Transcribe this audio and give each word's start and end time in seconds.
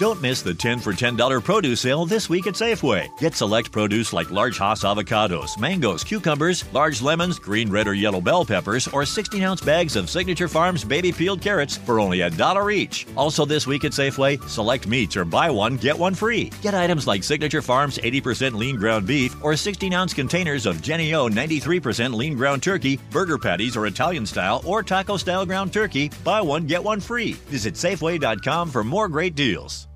Don't 0.00 0.22
miss 0.22 0.40
the 0.40 0.54
10 0.54 0.78
for 0.78 0.94
$10 0.94 1.44
produce 1.44 1.82
sale 1.82 2.06
this 2.06 2.30
week 2.30 2.46
at 2.46 2.54
Safeway. 2.54 3.06
Get 3.18 3.34
select 3.34 3.70
produce 3.70 4.14
like 4.14 4.30
large 4.30 4.56
Hass 4.56 4.82
avocados, 4.82 5.58
mangoes, 5.58 6.02
cucumbers, 6.02 6.64
large 6.72 7.02
lemons, 7.02 7.38
green, 7.38 7.70
red, 7.70 7.86
or 7.86 7.92
yellow 7.92 8.22
bell 8.22 8.42
peppers, 8.42 8.88
or 8.88 9.04
16 9.04 9.42
ounce 9.42 9.60
bags 9.60 9.96
of 9.96 10.08
Signature 10.08 10.48
Farms 10.48 10.84
baby 10.84 11.12
peeled 11.12 11.42
carrots 11.42 11.76
for 11.76 12.00
only 12.00 12.22
a 12.22 12.30
dollar 12.30 12.70
each. 12.70 13.06
Also, 13.14 13.44
this 13.44 13.66
week 13.66 13.84
at 13.84 13.92
Safeway, 13.92 14.42
select 14.48 14.86
meats 14.86 15.18
or 15.18 15.26
buy 15.26 15.50
one, 15.50 15.76
get 15.76 15.98
one 15.98 16.14
free. 16.14 16.50
Get 16.62 16.72
items 16.72 17.06
like 17.06 17.22
Signature 17.22 17.60
Farms 17.60 17.98
80% 17.98 18.54
lean 18.54 18.76
ground 18.76 19.06
beef 19.06 19.36
or 19.44 19.54
16 19.54 19.92
ounce 19.92 20.14
containers 20.14 20.64
of 20.64 20.80
Jenny 20.80 21.12
O 21.12 21.28
93% 21.28 22.14
lean 22.14 22.36
ground 22.36 22.62
turkey, 22.62 22.98
burger 23.10 23.36
patties 23.36 23.76
or 23.76 23.84
Italian 23.84 24.24
style 24.24 24.62
or 24.64 24.82
taco 24.82 25.18
style 25.18 25.44
ground 25.44 25.74
turkey. 25.74 26.10
Buy 26.24 26.40
one, 26.40 26.64
get 26.64 26.82
one 26.82 27.00
free. 27.00 27.34
Visit 27.50 27.74
Safeway.com 27.74 28.70
for 28.70 28.82
more 28.82 29.06
great 29.06 29.34
deals. 29.34 29.89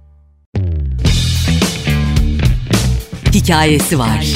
Hikayesi 3.35 3.99
var. 3.99 4.27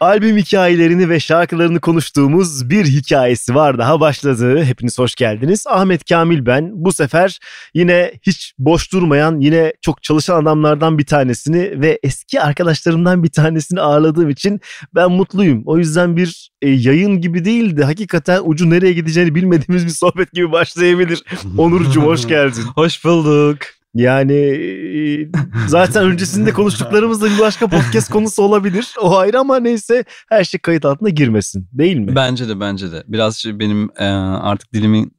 Albüm 0.00 0.36
hikayelerini 0.36 1.08
ve 1.08 1.20
şarkılarını 1.20 1.80
konuştuğumuz 1.80 2.70
bir 2.70 2.84
hikayesi 2.84 3.54
var 3.54 3.78
daha 3.78 4.00
başladı. 4.00 4.64
Hepiniz 4.64 4.98
hoş 4.98 5.14
geldiniz. 5.14 5.66
Ahmet 5.66 6.04
Kamil 6.08 6.46
ben. 6.46 6.70
Bu 6.74 6.92
sefer 6.92 7.38
yine 7.74 8.12
hiç 8.22 8.54
boş 8.58 8.92
durmayan, 8.92 9.40
yine 9.40 9.72
çok 9.82 10.02
çalışan 10.02 10.42
adamlardan 10.42 10.98
bir 10.98 11.06
tanesini 11.06 11.80
ve 11.80 11.98
eski 12.02 12.40
arkadaşlarımdan 12.40 13.22
bir 13.22 13.30
tanesini 13.30 13.80
ağırladığım 13.80 14.30
için 14.30 14.60
ben 14.94 15.10
mutluyum. 15.10 15.62
O 15.66 15.78
yüzden 15.78 16.16
bir 16.16 16.50
e, 16.62 16.68
yayın 16.68 17.20
gibi 17.20 17.44
değil 17.44 17.76
de 17.76 17.84
hakikaten 17.84 18.40
ucu 18.44 18.70
nereye 18.70 18.92
gideceğini 18.92 19.34
bilmediğimiz 19.34 19.86
bir 19.86 19.90
sohbet 19.90 20.32
gibi 20.32 20.52
başlayabilir. 20.52 21.24
Onurcuğum 21.58 22.02
hoş 22.02 22.28
geldin. 22.28 22.62
Hoş 22.74 23.04
bulduk. 23.04 23.77
Yani 23.94 25.28
zaten 25.66 26.04
öncesinde 26.04 26.52
konuştuklarımız 26.52 27.22
da 27.22 27.26
bir 27.26 27.38
başka 27.38 27.68
podcast 27.68 28.10
konusu 28.10 28.42
olabilir. 28.42 28.94
O 29.00 29.16
ayrı 29.16 29.38
ama 29.38 29.60
neyse 29.60 30.04
her 30.28 30.44
şey 30.44 30.60
kayıt 30.60 30.84
altına 30.84 31.08
girmesin 31.08 31.68
değil 31.72 31.96
mi? 31.96 32.16
Bence 32.16 32.48
de 32.48 32.60
bence 32.60 32.92
de. 32.92 33.04
Biraz 33.06 33.36
şey 33.36 33.58
benim 33.58 33.90
e, 33.98 34.04
artık 34.04 34.72
dilimin 34.72 35.18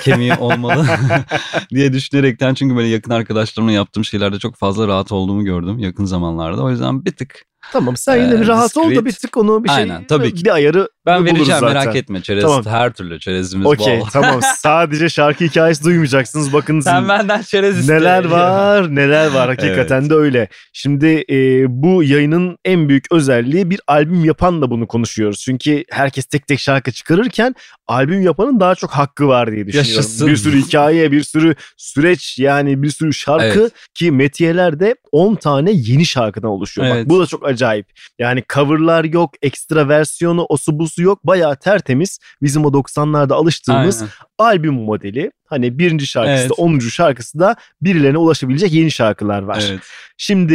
kemiği 0.00 0.34
olmalı 0.34 0.86
diye 1.70 1.92
düşünerekten 1.92 2.54
çünkü 2.54 2.76
böyle 2.76 2.88
yakın 2.88 3.10
arkadaşlarımla 3.10 3.72
yaptığım 3.72 4.04
şeylerde 4.04 4.38
çok 4.38 4.56
fazla 4.56 4.88
rahat 4.88 5.12
olduğumu 5.12 5.44
gördüm 5.44 5.78
yakın 5.78 6.04
zamanlarda. 6.04 6.62
O 6.62 6.70
yüzden 6.70 7.04
bir 7.04 7.12
tık 7.12 7.44
Tamam 7.72 7.96
sen 7.96 8.16
yine 8.16 8.40
bir 8.40 8.44
Ee, 8.44 8.48
rahat 8.48 8.76
ol 8.76 8.82
da 8.82 8.88
discreet. 8.88 9.04
bir 9.06 9.12
tık 9.12 9.36
onu 9.36 9.64
bir 9.64 9.68
şey 9.68 9.76
Aynen, 9.78 10.04
tabii 10.04 10.34
ki. 10.34 10.44
bir 10.44 10.50
ayarı 10.54 10.88
ben 11.06 11.24
vereceğim 11.24 11.46
zaten. 11.60 11.68
merak 11.68 11.96
etme. 11.96 12.22
Çerez 12.22 12.42
Tamam. 12.42 12.64
her 12.66 12.92
türlü 12.92 13.20
çerezimiz 13.20 13.66
Okey 13.66 14.00
bol. 14.00 14.06
tamam 14.12 14.40
sadece 14.58 15.08
şarkı 15.08 15.44
hikayesi 15.44 15.84
duymayacaksınız 15.84 16.52
bakın 16.52 16.80
Sen 16.80 17.08
benden 17.08 17.42
çerez 17.42 17.78
iste. 17.78 17.94
neler 17.94 18.24
var 18.24 18.94
neler 18.94 19.26
var 19.30 19.48
hakikaten 19.48 20.00
Evet. 20.00 20.10
de 20.10 20.14
öyle. 20.14 20.48
Şimdi 20.72 21.24
e, 21.30 21.64
bu 21.82 22.02
yayının 22.02 22.58
en 22.64 22.88
büyük 22.88 23.04
özelliği 23.12 23.70
bir 23.70 23.80
albüm 23.86 24.24
yapanla 24.24 24.70
bunu 24.70 24.86
konuşuyoruz. 24.86 25.40
Çünkü 25.40 25.84
herkes 25.90 26.26
tek 26.26 26.46
tek 26.46 26.60
şarkı 26.60 26.92
çıkarırken 26.92 27.54
albüm 27.88 28.22
yapanın 28.22 28.60
daha 28.60 28.74
çok 28.74 28.90
hakkı 28.90 29.28
var 29.28 29.52
diye 29.52 29.66
düşünüyorum. 29.66 29.90
Yaşasın. 29.96 30.26
Bir 30.28 30.36
sürü 30.36 30.62
hikaye 30.62 31.12
bir 31.12 31.22
sürü 31.22 31.54
süreç 31.76 32.38
yani 32.38 32.82
bir 32.82 32.90
sürü 32.90 33.14
şarkı 33.14 33.60
Evet. 33.60 33.72
ki 33.94 34.10
metiyelerde 34.12 34.94
10 35.12 35.34
tane 35.34 35.70
yeni 35.74 36.06
şarkıdan 36.06 36.50
oluşuyor. 36.50 36.88
Bak 36.88 36.96
Evet. 36.96 37.08
bu 37.08 37.20
da 37.20 37.26
çok 37.26 37.48
acayip. 37.52 37.86
Yani 38.18 38.42
coverlar 38.52 39.04
yok, 39.04 39.30
ekstra 39.42 39.88
versiyonu, 39.88 40.46
osu 40.48 40.78
busu 40.78 41.02
yok. 41.02 41.26
Bayağı 41.26 41.56
tertemiz. 41.56 42.18
Bizim 42.42 42.64
o 42.64 42.68
90'larda 42.68 43.32
alıştığımız 43.32 44.02
Aynen. 44.02 44.12
albüm 44.38 44.74
modeli. 44.74 45.32
Hani 45.46 45.78
birinci 45.78 46.06
şarkısı 46.06 46.48
da. 46.48 46.54
10. 46.54 46.78
şarkısı 46.78 47.38
da 47.38 47.56
birilerine 47.82 48.18
ulaşabilecek 48.18 48.72
yeni 48.72 48.90
şarkılar 48.90 49.42
var. 49.42 49.64
Evet. 49.70 49.80
Şimdi 50.16 50.54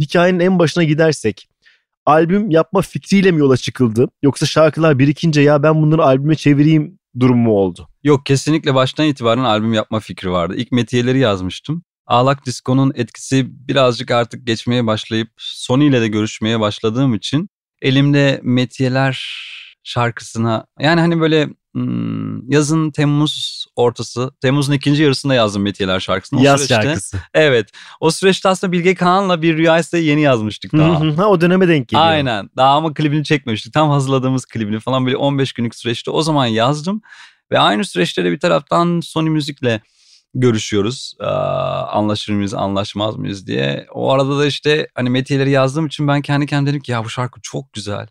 hikayenin 0.00 0.40
en 0.40 0.58
başına 0.58 0.84
gidersek 0.84 1.48
albüm 2.06 2.50
yapma 2.50 2.82
fikriyle 2.82 3.30
mi 3.30 3.40
yola 3.40 3.56
çıkıldı? 3.56 4.08
Yoksa 4.22 4.46
şarkılar 4.46 4.98
birikince 4.98 5.40
ya 5.40 5.62
ben 5.62 5.82
bunları 5.82 6.04
albüme 6.04 6.34
çevireyim 6.34 6.98
durumu 7.20 7.42
mu 7.42 7.52
oldu? 7.52 7.88
Yok 8.04 8.26
kesinlikle 8.26 8.74
baştan 8.74 9.06
itibaren 9.06 9.44
albüm 9.44 9.72
yapma 9.72 10.00
fikri 10.00 10.30
vardı. 10.30 10.54
İlk 10.56 10.72
metiyeleri 10.72 11.18
yazmıştım. 11.18 11.82
Ağlak 12.08 12.46
Disko'nun 12.46 12.92
etkisi 12.94 13.46
birazcık 13.68 14.10
artık 14.10 14.46
geçmeye 14.46 14.86
başlayıp 14.86 15.28
Sony 15.36 15.86
ile 15.86 16.00
de 16.00 16.08
görüşmeye 16.08 16.60
başladığım 16.60 17.14
için 17.14 17.48
elimde 17.82 18.40
metiyeler 18.42 19.38
şarkısına 19.82 20.66
yani 20.80 21.00
hani 21.00 21.20
böyle 21.20 21.48
hmm, 21.72 22.50
yazın 22.50 22.90
Temmuz 22.90 23.66
ortası 23.76 24.30
Temmuz'un 24.40 24.72
ikinci 24.72 25.02
yarısında 25.02 25.34
yazdım 25.34 25.62
metiyeler 25.62 26.00
şarkısını. 26.00 26.40
O 26.40 26.42
Yaz 26.42 26.60
süreçte- 26.60 26.82
şarkısı. 26.82 27.18
Evet 27.34 27.70
o 28.00 28.10
süreçte 28.10 28.48
aslında 28.48 28.72
Bilge 28.72 28.94
Kağan'la 28.94 29.42
bir 29.42 29.56
rüya 29.56 29.78
ise 29.78 29.98
yeni 29.98 30.20
yazmıştık 30.20 30.72
daha. 30.72 31.00
ha, 31.18 31.28
o 31.28 31.40
döneme 31.40 31.68
denk 31.68 31.88
geliyor. 31.88 32.06
Aynen. 32.06 32.50
Daha 32.56 32.74
ama 32.74 32.94
klibini 32.94 33.24
çekmemiştik. 33.24 33.72
Tam 33.72 33.90
hazırladığımız 33.90 34.46
klibini 34.46 34.80
falan 34.80 35.06
böyle 35.06 35.16
15 35.16 35.52
günlük 35.52 35.74
süreçte 35.74 36.10
o 36.10 36.22
zaman 36.22 36.46
yazdım. 36.46 37.02
Ve 37.50 37.58
aynı 37.58 37.84
süreçte 37.84 38.24
de 38.24 38.32
bir 38.32 38.40
taraftan 38.40 39.00
Sony 39.00 39.28
Müzik'le 39.28 39.80
görüşüyoruz. 40.34 41.14
Anlaşır 41.88 42.32
mıyız, 42.32 42.54
anlaşmaz 42.54 43.16
mıyız 43.16 43.46
diye. 43.46 43.86
O 43.92 44.12
arada 44.12 44.38
da 44.38 44.46
işte 44.46 44.88
hani 44.94 45.10
metiyeleri 45.10 45.50
yazdığım 45.50 45.86
için 45.86 46.08
ben 46.08 46.22
kendi 46.22 46.46
kendime 46.46 46.70
dedim 46.70 46.82
ki 46.82 46.92
ya 46.92 47.04
bu 47.04 47.10
şarkı 47.10 47.40
çok 47.42 47.72
güzel. 47.72 48.06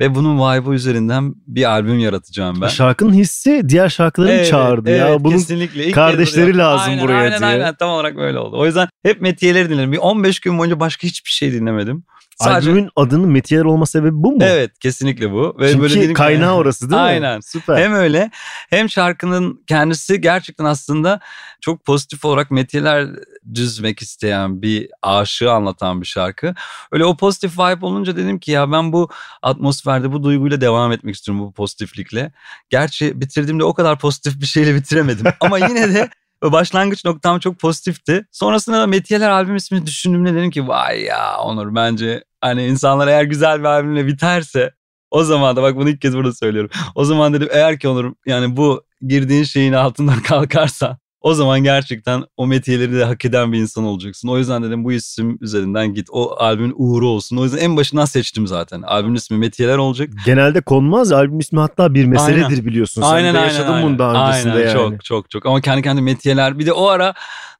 Ve 0.00 0.14
bunun 0.14 0.38
vibe'ı 0.38 0.74
üzerinden 0.74 1.34
bir 1.46 1.70
albüm 1.70 1.98
yaratacağım 1.98 2.60
ben. 2.60 2.68
Şarkının 2.68 3.12
hissi 3.12 3.62
diğer 3.68 3.88
şarkıları 3.88 4.30
Evet, 4.30 4.50
çağırdı 4.50 4.90
evet, 4.90 5.00
ya. 5.00 5.24
Bunun 5.24 5.34
kesinlikle. 5.34 5.86
İlk 5.86 5.94
kardeşleri 5.94 6.58
lazım 6.58 6.90
aynen, 6.90 7.04
buraya 7.04 7.20
aynen, 7.20 7.38
diye. 7.38 7.50
Aynen 7.50 7.74
tam 7.74 7.90
olarak 7.90 8.16
böyle 8.16 8.38
oldu. 8.38 8.58
O 8.58 8.66
yüzden 8.66 8.88
hep 9.02 9.20
metiyeleri 9.20 9.70
dinledim. 9.70 9.92
Bir 9.92 9.98
15 9.98 10.40
gün 10.40 10.58
boyunca 10.58 10.80
başka 10.80 11.08
hiçbir 11.08 11.30
şey 11.30 11.52
dinlemedim. 11.52 12.04
Sadece 12.38 12.70
albümün 12.70 12.90
adının 12.96 13.28
metiyeler 13.28 13.64
olma 13.64 13.86
sebebi 13.86 14.12
bu 14.14 14.32
mu? 14.32 14.38
Evet 14.40 14.78
kesinlikle 14.78 15.32
bu. 15.32 15.56
Ve 15.58 15.72
Çünkü 15.72 15.82
böyle 15.82 16.12
kaynağı 16.12 16.54
orası 16.56 16.90
değil 16.90 17.02
mi? 17.02 17.06
Aynen. 17.06 17.40
Süper. 17.40 17.76
Hem 17.76 17.92
öyle 17.92 18.30
hem 18.70 18.90
şarkının 18.90 19.64
kendisi 19.66 20.20
gerçekten 20.20 20.64
aslında 20.64 21.20
çok 21.60 21.84
pozitif 21.84 22.24
olarak 22.24 22.50
metiyeler 22.50 23.08
düzmek 23.54 24.02
isteyen 24.02 24.62
bir 24.62 24.88
aşığı 25.02 25.52
anlatan 25.52 26.00
bir 26.00 26.06
şarkı. 26.06 26.54
Öyle 26.92 27.04
o 27.04 27.16
pozitif 27.16 27.58
vibe 27.58 27.86
olunca 27.86 28.16
dedim 28.16 28.38
ki 28.38 28.50
ya 28.50 28.72
ben 28.72 28.92
bu 28.92 29.08
atmosferde 29.42 30.12
bu 30.12 30.22
duyguyla 30.22 30.60
devam 30.60 30.92
etmek 30.92 31.14
istiyorum 31.14 31.44
bu 31.44 31.52
pozitiflikle. 31.52 32.32
Gerçi 32.70 33.20
bitirdiğimde 33.20 33.64
o 33.64 33.74
kadar 33.74 33.98
pozitif 33.98 34.40
bir 34.40 34.46
şeyle 34.46 34.74
bitiremedim 34.74 35.26
ama 35.40 35.58
yine 35.58 35.94
de 35.94 36.10
başlangıç 36.52 37.04
noktam 37.04 37.38
çok 37.38 37.58
pozitifti. 37.58 38.26
Sonrasında 38.32 38.80
da 38.80 38.86
Metiyeler 38.86 39.30
albüm 39.30 39.56
ismini 39.56 39.86
düşündüğümde 39.86 40.34
dedim 40.34 40.50
ki 40.50 40.68
vay 40.68 41.02
ya 41.02 41.38
Onur 41.38 41.74
bence 41.74 42.24
hani 42.40 42.66
insanlar 42.66 43.08
eğer 43.08 43.24
güzel 43.24 43.60
bir 43.60 43.64
albümle 43.64 44.06
biterse 44.06 44.72
o 45.10 45.24
zaman 45.24 45.56
da 45.56 45.62
bak 45.62 45.76
bunu 45.76 45.90
ilk 45.90 46.00
kez 46.00 46.16
burada 46.16 46.32
söylüyorum. 46.32 46.70
O 46.94 47.04
zaman 47.04 47.34
dedim 47.34 47.48
eğer 47.52 47.78
ki 47.78 47.88
Onur 47.88 48.12
yani 48.26 48.56
bu 48.56 48.84
girdiğin 49.00 49.44
şeyin 49.44 49.72
altından 49.72 50.20
kalkarsa 50.22 50.98
o 51.24 51.34
zaman 51.34 51.62
gerçekten 51.62 52.24
o 52.36 52.46
metiyeleri 52.46 52.92
de 52.92 53.04
hak 53.04 53.24
eden 53.24 53.52
bir 53.52 53.58
insan 53.58 53.84
olacaksın. 53.84 54.28
O 54.28 54.38
yüzden 54.38 54.62
dedim 54.62 54.84
bu 54.84 54.92
isim 54.92 55.38
üzerinden 55.40 55.94
git. 55.94 56.08
O 56.12 56.36
albümün 56.38 56.74
uğuru 56.76 57.08
olsun. 57.08 57.36
O 57.36 57.44
yüzden 57.44 57.58
en 57.58 57.76
başından 57.76 58.04
seçtim 58.04 58.46
zaten. 58.46 58.82
Albümün 58.82 59.14
ismi 59.14 59.38
Metiyeler 59.38 59.78
olacak. 59.78 60.10
Genelde 60.26 60.60
konmaz. 60.60 61.12
Albüm 61.12 61.38
ismi 61.38 61.60
hatta 61.60 61.94
bir 61.94 62.04
meseledir 62.04 62.44
Aynen. 62.44 62.66
biliyorsun. 62.66 63.02
Sen 63.02 63.34
de 63.34 63.38
yaşadın 63.38 63.82
bunu 63.82 63.98
daha 63.98 64.28
öncesinde 64.28 64.52
aynen, 64.52 64.66
yani. 64.66 64.72
Çok 64.72 65.04
çok 65.04 65.30
çok 65.30 65.46
ama 65.46 65.60
kendi 65.60 65.82
kendime 65.82 66.10
metiyeler. 66.12 66.58
Bir 66.58 66.66
de 66.66 66.72
o 66.72 66.86
ara 66.86 67.14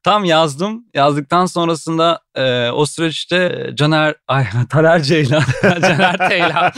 tam 0.05 0.25
yazdım. 0.25 0.85
Yazdıktan 0.93 1.45
sonrasında 1.45 2.19
e, 2.35 2.69
o 2.69 2.85
süreçte 2.85 3.69
Caner, 3.75 4.15
ay 4.27 4.45
Taner 4.69 5.03
Ceylan, 5.03 5.43
Caner 5.61 6.29
Teylan. 6.29 6.71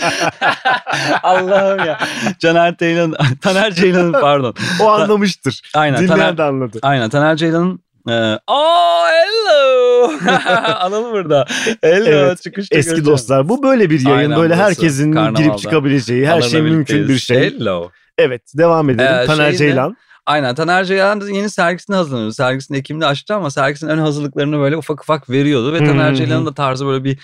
Allah'ım 1.23 1.85
ya. 1.85 1.97
Caner 2.39 2.77
Teylan, 2.77 3.15
Taner 3.41 3.71
Ceylan'ın 3.71 4.11
pardon. 4.11 4.53
O 4.81 4.89
anlamıştır. 4.89 5.61
Aynen 5.73 5.97
Dinleyen 5.97 6.17
Taner, 6.17 6.37
de 6.37 6.43
anladı. 6.43 6.76
Aynen 6.81 7.09
Taner 7.09 7.35
Ceylan'ın 7.35 7.79
e, 8.09 8.39
Oh 8.47 9.05
hello. 9.09 10.11
Anıl 10.79 11.11
burada. 11.11 11.45
Hello. 11.81 12.05
Evet, 12.09 12.41
çıkışta 12.41 12.77
Eski 12.77 12.89
göreceğim. 12.89 13.11
dostlar. 13.13 13.49
Bu 13.49 13.63
böyle 13.63 13.89
bir 13.89 14.05
yayın. 14.05 14.17
Aynen 14.19 14.37
böyle 14.37 14.53
burası. 14.53 14.63
herkesin 14.63 15.11
Karnavalda. 15.13 15.41
girip 15.41 15.57
çıkabileceği, 15.59 16.27
her 16.27 16.41
şey 16.41 16.61
mümkün 16.61 17.07
bir 17.07 17.17
şey. 17.17 17.37
Hello. 17.39 17.89
Evet, 18.17 18.41
devam 18.57 18.89
edelim. 18.89 19.13
Ee, 19.13 19.25
Taner 19.25 19.43
şeyde- 19.43 19.57
Ceylan. 19.57 19.97
Aynen 20.25 20.55
Taner 20.55 20.83
Ceylan 20.85 21.21
yeni 21.33 21.49
sergisini 21.49 21.95
hazırlanıyor. 21.95 22.31
Sergisini 22.31 22.77
Ekim'de 22.77 23.05
açtı 23.05 23.33
ama 23.35 23.51
sergisinin 23.51 23.91
ön 23.91 23.97
hazırlıklarını 23.97 24.59
böyle 24.59 24.77
ufak 24.77 25.01
ufak 25.01 25.29
veriyordu. 25.29 25.73
Ve 25.73 25.77
Taner 25.77 26.11
hı. 26.11 26.15
Ceylan'ın 26.15 26.45
da 26.45 26.53
tarzı 26.53 26.85
böyle 26.85 27.03
bir 27.03 27.19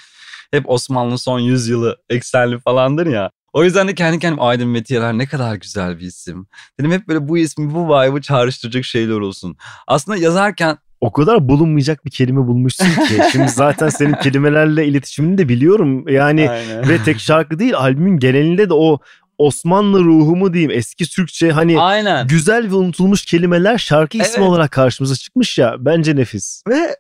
hep 0.52 0.70
Osmanlı 0.70 1.18
son 1.18 1.40
yüzyılı 1.40 1.98
eksenli 2.10 2.60
falandır 2.60 3.08
ya. 3.08 3.32
O 3.54 3.64
yüzden 3.64 3.88
de 3.88 3.96
kendi 3.96 4.20
kendime 4.20 4.42
Aydın 4.42 4.68
Metiyeler 4.68 5.14
ne 5.14 5.26
kadar 5.26 5.56
güzel 5.56 6.00
bir 6.00 6.06
isim. 6.06 6.48
Dedim 6.80 6.92
hep 6.92 7.08
böyle 7.08 7.28
bu 7.28 7.38
ismi 7.38 7.74
bu 7.74 7.88
vibe'ı 7.88 8.22
çağrıştıracak 8.22 8.86
şeyler 8.86 9.14
olsun. 9.20 9.58
Aslında 9.88 10.18
yazarken 10.18 10.78
O 11.02 11.12
kadar 11.12 11.50
bulunmayacak 11.50 12.06
bir 12.06 12.12
kelime 12.12 12.48
bulmuşsun 12.48 12.86
ki. 12.86 13.22
Şimdi 13.32 13.50
zaten 13.50 13.90
senin 13.90 14.14
kelimelerle 14.14 14.88
iletişimini 14.88 15.38
de 15.38 15.50
biliyorum. 15.50 16.08
Yani 16.08 16.50
Aynen. 16.50 16.90
ve 16.90 17.04
tek 17.04 17.20
şarkı 17.20 17.60
değil 17.60 17.76
albümün 17.76 18.20
genelinde 18.20 18.70
de 18.70 18.74
o 18.74 19.00
Osmanlı 19.38 20.04
ruhu 20.04 20.36
mu 20.36 20.54
diyeyim 20.54 20.72
eski 20.72 21.10
Türkçe 21.10 21.52
hani 21.52 21.80
Aynen. 21.80 22.28
güzel 22.28 22.70
ve 22.72 22.76
unutulmuş 22.76 23.26
kelimeler 23.26 23.78
şarkı 23.78 24.18
ismi 24.18 24.40
Evet. 24.42 24.50
olarak 24.50 24.72
karşımıza 24.72 25.16
çıkmış 25.16 25.58
ya 25.58 25.76
bence 25.80 26.16
nefis. 26.16 26.64
Ve 26.70 26.96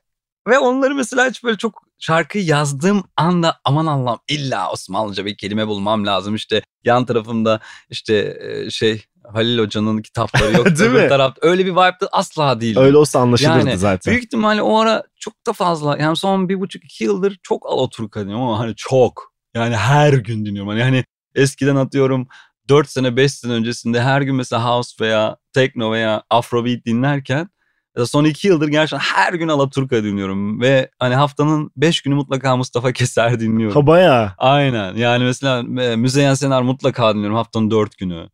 ve 0.47 0.59
onları 0.59 0.95
mesela 0.95 1.29
hiç 1.29 1.43
böyle 1.43 1.57
çok 1.57 1.83
şarkıyı 1.99 2.45
yazdığım 2.45 3.03
anda 3.17 3.59
aman 3.63 3.85
Allah'ım 3.85 4.19
illa 4.27 4.71
Osmanlıca 4.71 5.25
bir 5.25 5.37
kelime 5.37 5.67
bulmam 5.67 6.05
lazım. 6.05 6.35
İşte 6.35 6.61
yan 6.83 7.05
tarafımda 7.05 7.59
işte 7.89 8.37
e, 8.41 8.69
şey 8.69 9.05
Halil 9.33 9.59
Hoca'nın 9.59 10.01
kitapları 10.01 10.53
yok. 10.53 10.65
Değil 10.79 10.91
mi? 10.91 11.07
tarafta 11.09 11.47
öyle 11.47 11.65
bir 11.65 11.71
vibe 11.71 11.97
de 12.01 12.07
asla 12.11 12.61
değil. 12.61 12.77
Öyle 12.77 12.97
olsa 12.97 13.19
anlaşılırdı 13.19 13.57
Yani 13.59 13.77
zaten. 13.77 14.11
Büyük 14.11 14.23
ihtimalle 14.23 14.61
o 14.61 14.79
ara 14.79 15.03
çok 15.19 15.47
da 15.47 15.53
fazla 15.53 15.97
yani 15.97 16.15
son 16.15 16.49
bir 16.49 16.59
buçuk 16.59 16.83
iki 16.83 17.03
yıldır 17.03 17.39
çok 17.43 17.69
Alaturka 17.69 18.21
dinliyorum 18.21 18.43
ama 18.43 18.59
hani 18.59 18.73
çok. 18.75 19.33
Yani 19.55 19.75
her 19.75 20.13
gün 20.13 20.45
dinliyorum. 20.45 20.69
Hani, 20.69 20.83
hani 20.83 21.05
eskiden 21.35 21.75
atıyorum 21.75 22.27
4 22.69 22.89
sene 22.89 23.17
5 23.17 23.33
sene 23.33 23.53
öncesinde 23.53 24.01
her 24.01 24.21
gün 24.21 24.35
mesela 24.35 24.65
house 24.65 25.05
veya 25.05 25.37
techno 25.53 25.91
veya 25.91 26.23
afrobeat 26.29 26.85
dinlerken 26.85 27.49
son 28.05 28.25
iki 28.25 28.47
yıldır 28.47 28.67
gerçekten 28.67 29.05
her 29.15 29.33
gün 29.33 29.47
Alaturka 29.47 30.03
dinliyorum 30.03 30.61
ve 30.61 30.89
hani 30.99 31.15
haftanın 31.15 31.71
5 31.75 32.01
günü 32.01 32.15
mutlaka 32.15 32.57
Mustafa 32.57 32.91
Keser 32.91 33.39
dinliyorum. 33.39 33.81
Ha 33.81 33.87
bayağı. 33.87 34.31
Aynen 34.37 34.95
yani 34.95 35.23
mesela 35.23 35.83
e, 35.83 35.95
Müzeyyen 35.95 36.33
Senar 36.33 36.61
mutlaka 36.61 37.13
dinliyorum 37.13 37.35
haftanın 37.35 37.71
4 37.71 37.97
günü. 37.97 38.29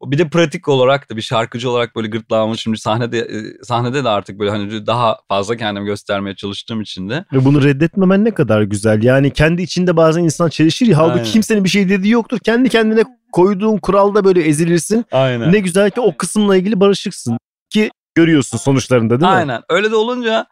O 0.00 0.10
Bir 0.10 0.18
de 0.18 0.28
pratik 0.28 0.68
olarak 0.68 1.10
da 1.10 1.16
bir 1.16 1.22
şarkıcı 1.22 1.70
olarak 1.70 1.96
böyle 1.96 2.08
gırtlağımı 2.08 2.58
şimdi 2.58 2.78
sahnede 2.78 3.18
e, 3.18 3.64
sahnede 3.64 4.04
de 4.04 4.08
artık 4.08 4.38
böyle 4.38 4.50
hani 4.50 4.86
daha 4.86 5.16
fazla 5.28 5.56
kendimi 5.56 5.86
göstermeye 5.86 6.36
çalıştığım 6.36 6.80
için 6.80 7.10
de. 7.10 7.24
Ve 7.32 7.44
bunu 7.44 7.64
reddetmemen 7.64 8.24
ne 8.24 8.30
kadar 8.30 8.62
güzel. 8.62 9.02
Yani 9.02 9.32
kendi 9.32 9.62
içinde 9.62 9.96
bazen 9.96 10.22
insan 10.22 10.48
çelişir 10.48 10.86
ya. 10.86 10.98
Halbuki 10.98 11.18
Aynen. 11.18 11.32
kimsenin 11.32 11.64
bir 11.64 11.68
şey 11.68 11.88
dediği 11.88 12.10
yoktur. 12.10 12.38
Kendi 12.38 12.68
kendine 12.68 13.02
koyduğun 13.32 13.78
kuralda 13.78 14.24
böyle 14.24 14.42
ezilirsin. 14.42 15.04
Aynen. 15.12 15.52
Ne 15.52 15.58
güzel 15.58 15.90
ki 15.90 16.00
o 16.00 16.16
kısımla 16.16 16.56
ilgili 16.56 16.80
barışıksın. 16.80 17.38
Ki 17.70 17.90
görüyorsun 18.14 18.58
sonuçlarında 18.58 19.20
değil 19.20 19.32
mi? 19.32 19.36
Aynen. 19.38 19.62
Öyle 19.68 19.90
de 19.90 19.96
olunca 19.96 20.46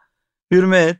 hürmet 0.51 0.97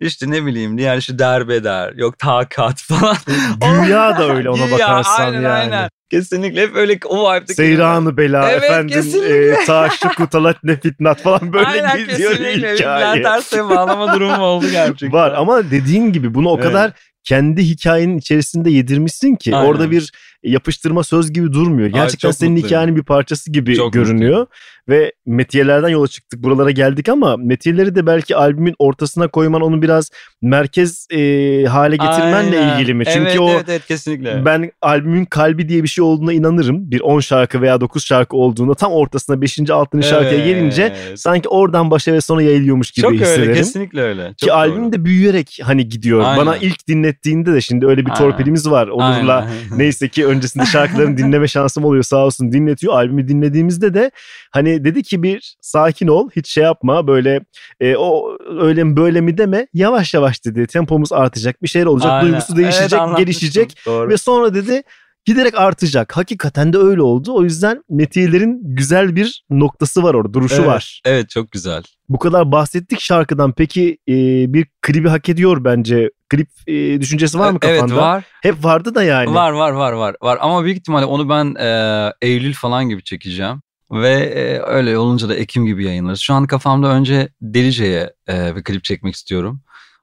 işte 0.00 0.30
ne 0.30 0.46
bileyim 0.46 0.78
diğer 0.78 0.96
işte 0.96 1.18
derbeder 1.18 1.92
yok 1.92 2.18
takat 2.18 2.80
falan. 2.82 3.16
Dünya 3.62 4.18
da 4.18 4.32
öyle 4.34 4.50
ona 4.50 4.64
Güya, 4.64 4.78
bakarsan 4.78 5.24
aynen, 5.24 5.40
yani. 5.42 5.48
Aynen. 5.48 5.90
Kesinlikle 6.10 6.62
hep 6.62 6.76
öyle 6.76 6.98
o 7.06 7.32
vibe'daki. 7.34 7.54
Seyranı 7.54 8.16
bela 8.16 8.50
Evet, 8.50 8.64
efendim 8.64 9.04
e, 9.24 9.64
taşşuku 9.64 10.28
talat 10.28 10.56
ne 10.64 10.80
fitnat 10.80 11.22
falan 11.22 11.40
böyle 11.52 11.66
Aynen 11.66 11.98
gidiyor 11.98 12.36
kesinlikle. 12.36 12.74
hikaye. 12.74 13.22
Ersoy'a 13.22 13.70
bağlama 13.70 14.14
durumu 14.14 14.42
oldu 14.42 14.66
gerçekten. 14.70 15.12
Var 15.12 15.32
ama 15.36 15.70
dediğin 15.70 16.12
gibi 16.12 16.34
bunu 16.34 16.48
o 16.48 16.54
Evet. 16.54 16.66
kadar 16.66 16.92
kendi 17.24 17.62
hikayenin 17.62 18.18
içerisinde 18.18 18.70
yedirmişsin 18.70 19.34
ki 19.36 19.56
Aynen. 19.56 19.68
orada 19.68 19.90
bir 19.90 20.12
yapıştırma 20.42 21.02
söz 21.02 21.32
gibi 21.32 21.52
durmuyor. 21.52 21.88
Gerçekten 21.88 22.28
çok 22.28 22.36
senin 22.36 22.52
mutluyum. 22.52 22.68
hikayenin 22.68 22.96
bir 22.96 23.02
parçası 23.02 23.52
gibi 23.52 23.74
Çok 23.74 23.92
görünüyor. 23.92 24.46
Ve 24.88 25.12
metiyelerden 25.26 25.88
yola 25.88 26.08
çıktık 26.08 26.42
buralara 26.42 26.70
geldik 26.70 27.08
ama 27.08 27.36
metiyeleri 27.36 27.94
de 27.94 28.06
belki 28.06 28.36
albümün 28.36 28.74
ortasına 28.78 29.28
koyman 29.28 29.60
onu 29.62 29.82
biraz 29.82 30.10
merkez 30.42 31.06
e, 31.10 31.18
hale 31.64 31.96
getirmenle 31.96 32.58
Aynen. 32.58 32.74
ilgili 32.78 32.94
mi? 32.94 33.04
Çünkü 33.04 33.20
evet, 33.28 33.40
o 33.40 33.50
evet, 33.50 33.64
evet 33.68 33.86
kesinlikle. 33.86 34.44
ben 34.44 34.70
albümün 34.82 35.24
kalbi 35.24 35.68
diye 35.68 35.82
bir 35.82 35.88
şey 35.88 36.04
olduğuna 36.04 36.32
inanırım. 36.32 36.90
Bir 36.90 37.00
10 37.00 37.20
şarkı 37.20 37.62
veya 37.62 37.80
9 37.80 38.04
şarkı 38.04 38.36
olduğunda 38.36 38.74
tam 38.74 38.92
ortasına 38.92 39.40
5. 39.40 39.70
6. 39.70 40.02
şarkıya 40.02 40.44
gelince 40.46 40.94
Evet. 41.08 41.20
sanki 41.20 41.48
oradan 41.48 41.90
başa 41.90 42.12
ve 42.12 42.20
sona 42.20 42.42
yayılıyormuş 42.42 42.90
gibi 42.90 43.02
çok 43.02 43.12
hissederim. 43.12 43.42
öyle 43.42 43.54
kesinlikle 43.54 44.00
öyle. 44.02 44.26
Çok 44.26 44.38
Ki 44.38 44.46
doğru. 44.46 44.54
albüm 44.54 44.92
de 44.92 45.04
büyüyerek 45.04 45.58
hani 45.62 45.88
gidiyor. 45.88 46.20
Aynen. 46.24 46.46
Bana 46.46 46.56
ilk 46.56 46.88
dinlettiğinde 46.88 47.52
de 47.54 47.60
şimdi 47.60 47.86
öyle 47.86 48.06
bir 48.06 48.10
Aynen. 48.10 48.30
torpilimiz 48.30 48.70
var. 48.70 48.88
Onur'la 48.88 49.50
neyse 49.76 50.08
ki 50.08 50.26
öncesinde 50.28 50.66
şarkılarını 50.66 51.16
dinleme 51.18 51.48
şansım 51.48 51.84
oluyor 51.84 52.02
sağ 52.02 52.24
olsun 52.26 52.52
dinletiyor. 52.52 52.92
Albümü 52.94 53.28
dinlediğimizde 53.28 53.94
de 53.94 54.10
hani 54.50 54.84
dedi 54.84 55.02
ki 55.02 55.22
bir 55.22 55.56
sakin 55.60 56.08
ol 56.08 56.28
hiç 56.36 56.48
şey 56.48 56.64
yapma 56.64 57.06
böyle 57.06 57.40
e, 57.80 57.96
o 57.96 58.38
öyle 58.60 58.84
mi 58.84 58.96
böyle 58.96 59.20
mi 59.20 59.38
deme 59.38 59.66
yavaş 59.74 60.14
yavaş 60.14 60.44
dedi 60.44 60.66
tempomuz 60.66 61.12
artacak 61.12 61.62
bir 61.62 61.68
şeyler 61.68 61.86
olacak 61.86 62.10
Aynen. 62.12 62.22
duygusu 62.28 62.52
Evet, 62.52 62.58
değişecek 62.64 62.92
anlatmıştım. 63.00 63.24
gelişecek 63.24 63.76
Doğru. 63.86 64.08
ve 64.08 64.16
sonra 64.16 64.54
dedi 64.54 64.82
giderek 65.24 65.58
artacak. 65.60 66.16
Hakikaten 66.16 66.72
de 66.72 66.78
öyle 66.78 67.02
oldu. 67.02 67.34
O 67.34 67.44
yüzden 67.44 67.82
metiyelerin 67.90 68.60
güzel 68.62 69.16
bir 69.16 69.44
noktası 69.50 70.02
var 70.02 70.14
orada 70.14 70.34
duruşu 70.34 70.54
Evet. 70.56 70.66
var. 70.66 71.00
Evet 71.04 71.30
çok 71.30 71.52
güzel. 71.52 71.82
Bu 72.08 72.18
kadar 72.18 72.52
bahsettik 72.52 73.00
şarkıdan. 73.00 73.52
Peki 73.52 73.98
e, 74.08 74.14
bir 74.52 74.66
klibi 74.82 75.08
hak 75.08 75.28
ediyor 75.28 75.64
bence. 75.64 76.10
Klip 76.28 76.48
e, 76.66 77.00
düşüncesi 77.00 77.38
var 77.38 77.50
mı 77.50 77.60
kafanda? 77.60 77.94
Evet 77.94 78.02
var. 78.02 78.24
Hep 78.42 78.64
vardı 78.64 78.94
da 78.94 79.02
yani. 79.02 79.34
Var 79.34 79.52
var 79.52 79.70
var 79.70 79.92
var 79.92 80.14
var 80.22 80.38
ama 80.40 80.64
büyük 80.64 80.78
ihtimalle 80.78 81.04
onu 81.04 81.28
ben 81.28 81.54
e, 81.54 82.12
Eylül 82.22 82.54
falan 82.54 82.88
gibi 82.88 83.02
çekeceğim. 83.04 83.62
Ve 83.90 84.10
e, 84.10 84.58
öyle 84.60 84.98
olunca 84.98 85.28
da 85.28 85.34
Ekim 85.34 85.66
gibi 85.66 85.84
yayınlarız. 85.84 86.20
Şu 86.20 86.34
an 86.34 86.46
kafamda 86.46 86.88
önce 86.88 87.28
Delice'ye 87.42 88.12
e, 88.28 88.56
bir 88.56 88.64
klip 88.64 88.84
çekmek 88.84 89.14
istiyorum. 89.14 89.60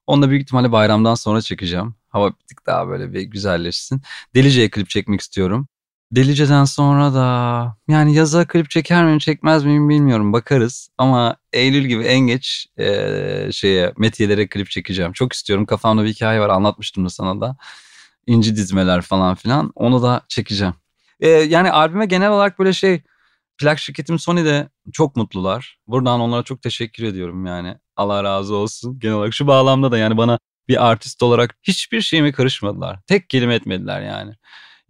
Onu 0.07 0.22
da 0.22 0.30
büyük 0.30 0.44
ihtimalle 0.44 0.72
bayramdan 0.72 1.16
sonra 1.16 1.42
çekeceğim. 1.42 1.95
Hava 2.10 2.30
bir 2.30 2.45
tık 2.50 2.66
daha 2.66 2.88
böyle 2.88 3.13
bir 3.13 3.22
güzelleşsin. 3.22 4.01
Delice'ye 4.36 4.69
klip 4.69 4.89
çekmek 4.89 5.22
istiyorum. 5.22 5.68
Delice'den 6.15 6.65
sonra 6.65 7.13
da 7.13 7.77
yani 7.88 8.15
yaza 8.15 8.47
klip 8.47 8.69
çeker 8.69 9.06
miyim 9.06 9.19
çekmez 9.19 9.63
miyim 9.63 9.89
bilmiyorum 9.89 10.33
bakarız. 10.33 10.89
Ama 10.97 11.35
Eylül 11.53 11.85
gibi 11.85 12.03
en 12.03 12.19
geç 12.19 12.67
e, 12.79 13.50
şeye 13.51 13.94
metiyelere 13.97 14.47
klip 14.47 14.69
çekeceğim. 14.69 15.13
Çok 15.13 15.33
istiyorum 15.33 15.65
kafamda 15.65 16.03
bir 16.03 16.09
hikaye 16.09 16.39
var 16.39 16.50
anlatmıştım 16.50 17.06
da 17.06 17.09
sana 17.09 17.41
da. 17.41 17.57
İnci 18.27 18.56
dizmeler 18.56 19.01
falan 19.01 19.35
filan 19.35 19.71
onu 19.75 20.03
da 20.03 20.21
çekeceğim. 20.27 20.73
E, 21.19 21.29
yani 21.29 21.71
albüme 21.71 22.06
genel 22.06 22.31
olarak 22.31 22.59
böyle 22.59 22.73
şey 22.73 23.01
plak 23.57 23.79
şirketim 23.79 24.19
Sony'de 24.19 24.69
çok 24.94 25.15
mutlular. 25.15 25.77
Buradan 25.88 26.19
onlara 26.19 26.44
çok 26.44 26.62
teşekkür 26.62 27.03
ediyorum 27.03 27.45
yani. 27.45 27.75
Allah 27.95 28.23
razı 28.23 28.56
olsun. 28.56 29.00
Genel 29.00 29.15
olarak 29.15 29.33
şu 29.33 29.47
bağlamda 29.47 29.91
da 29.91 29.97
yani 29.97 30.17
bana 30.17 30.39
bir 30.67 30.89
artist 30.89 31.23
olarak 31.23 31.56
hiçbir 31.63 32.01
şeyime 32.01 32.31
karışmadılar. 32.31 33.00
Tek 33.07 33.29
kelime 33.29 33.56
etmediler 33.56 34.01
yani. 34.01 34.33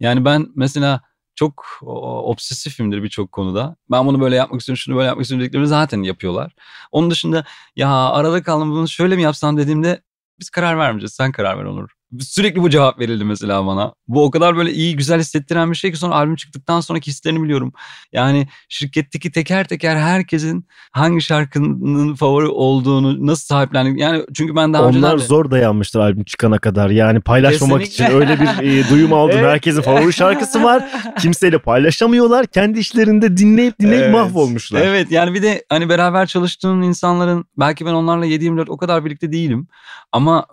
Yani 0.00 0.24
ben 0.24 0.46
mesela 0.54 1.00
çok 1.36 1.66
obsesifimdir 1.82 3.02
birçok 3.02 3.32
konuda. 3.32 3.76
Ben 3.90 4.06
bunu 4.06 4.20
böyle 4.20 4.36
yapmak 4.36 4.60
istiyorum, 4.60 4.78
şunu 4.78 4.96
böyle 4.96 5.06
yapmak 5.06 5.22
istiyorum 5.22 5.42
dediklerimi 5.44 5.68
zaten 5.68 6.02
yapıyorlar. 6.02 6.52
Onun 6.92 7.10
dışında 7.10 7.44
ya 7.76 7.90
arada 7.90 8.42
kaldım 8.42 8.70
bunu 8.70 8.88
şöyle 8.88 9.16
mi 9.16 9.22
yapsam 9.22 9.56
dediğimde 9.56 10.02
biz 10.40 10.50
karar 10.50 10.78
vermeyeceğiz 10.78 11.14
sen 11.14 11.32
karar 11.32 11.58
ver 11.58 11.64
Onur. 11.64 11.95
Sürekli 12.20 12.62
bu 12.62 12.70
cevap 12.70 12.98
verildi 12.98 13.24
mesela 13.24 13.66
bana. 13.66 13.92
Bu 14.08 14.24
o 14.24 14.30
kadar 14.30 14.56
böyle 14.56 14.72
iyi 14.72 14.96
güzel 14.96 15.20
hissettiren 15.20 15.70
bir 15.70 15.76
şey 15.76 15.92
ki 15.92 15.96
sonra 15.98 16.14
albüm 16.14 16.36
çıktıktan 16.36 16.80
sonraki 16.80 17.10
hislerini 17.10 17.42
biliyorum. 17.42 17.72
Yani 18.12 18.48
şirketteki 18.68 19.30
teker 19.32 19.68
teker 19.68 19.96
herkesin 19.96 20.66
hangi 20.92 21.22
şarkının 21.22 22.14
favori 22.14 22.46
olduğunu 22.46 23.26
nasıl 23.26 23.44
sahiplendik. 23.44 24.00
Yani 24.00 24.24
çünkü 24.34 24.56
ben 24.56 24.72
daha 24.72 24.82
Onlar 24.82 24.88
önceden 24.96 25.18
de- 25.18 25.22
zor 25.24 25.50
dayanmıştır 25.50 26.00
albüm 26.00 26.24
çıkana 26.24 26.58
kadar. 26.58 26.90
Yani 26.90 27.20
paylaşmamak 27.20 27.80
Kesinlikle. 27.80 28.04
için 28.04 28.20
öyle 28.20 28.40
bir 28.40 28.70
e, 28.86 28.90
duyum 28.90 29.12
aldım. 29.12 29.36
Evet. 29.36 29.44
Herkesin 29.52 29.82
favori 29.82 30.12
şarkısı 30.12 30.62
var. 30.62 30.84
Kimseyle 31.20 31.58
paylaşamıyorlar. 31.58 32.46
Kendi 32.46 32.78
işlerinde 32.78 33.36
dinleyip 33.36 33.78
dinleyip 33.80 34.02
Evet. 34.04 34.12
mahvolmuşlar. 34.14 34.80
Evet 34.80 35.10
yani 35.10 35.34
bir 35.34 35.42
de 35.42 35.64
hani 35.68 35.88
beraber 35.88 36.26
çalıştığım 36.26 36.82
insanların 36.82 37.44
belki 37.58 37.86
ben 37.86 37.92
onlarla 37.92 38.26
7-24 38.26 38.64
o 38.68 38.76
kadar 38.76 39.04
birlikte 39.04 39.32
değilim. 39.32 39.68
Ama 40.12 40.46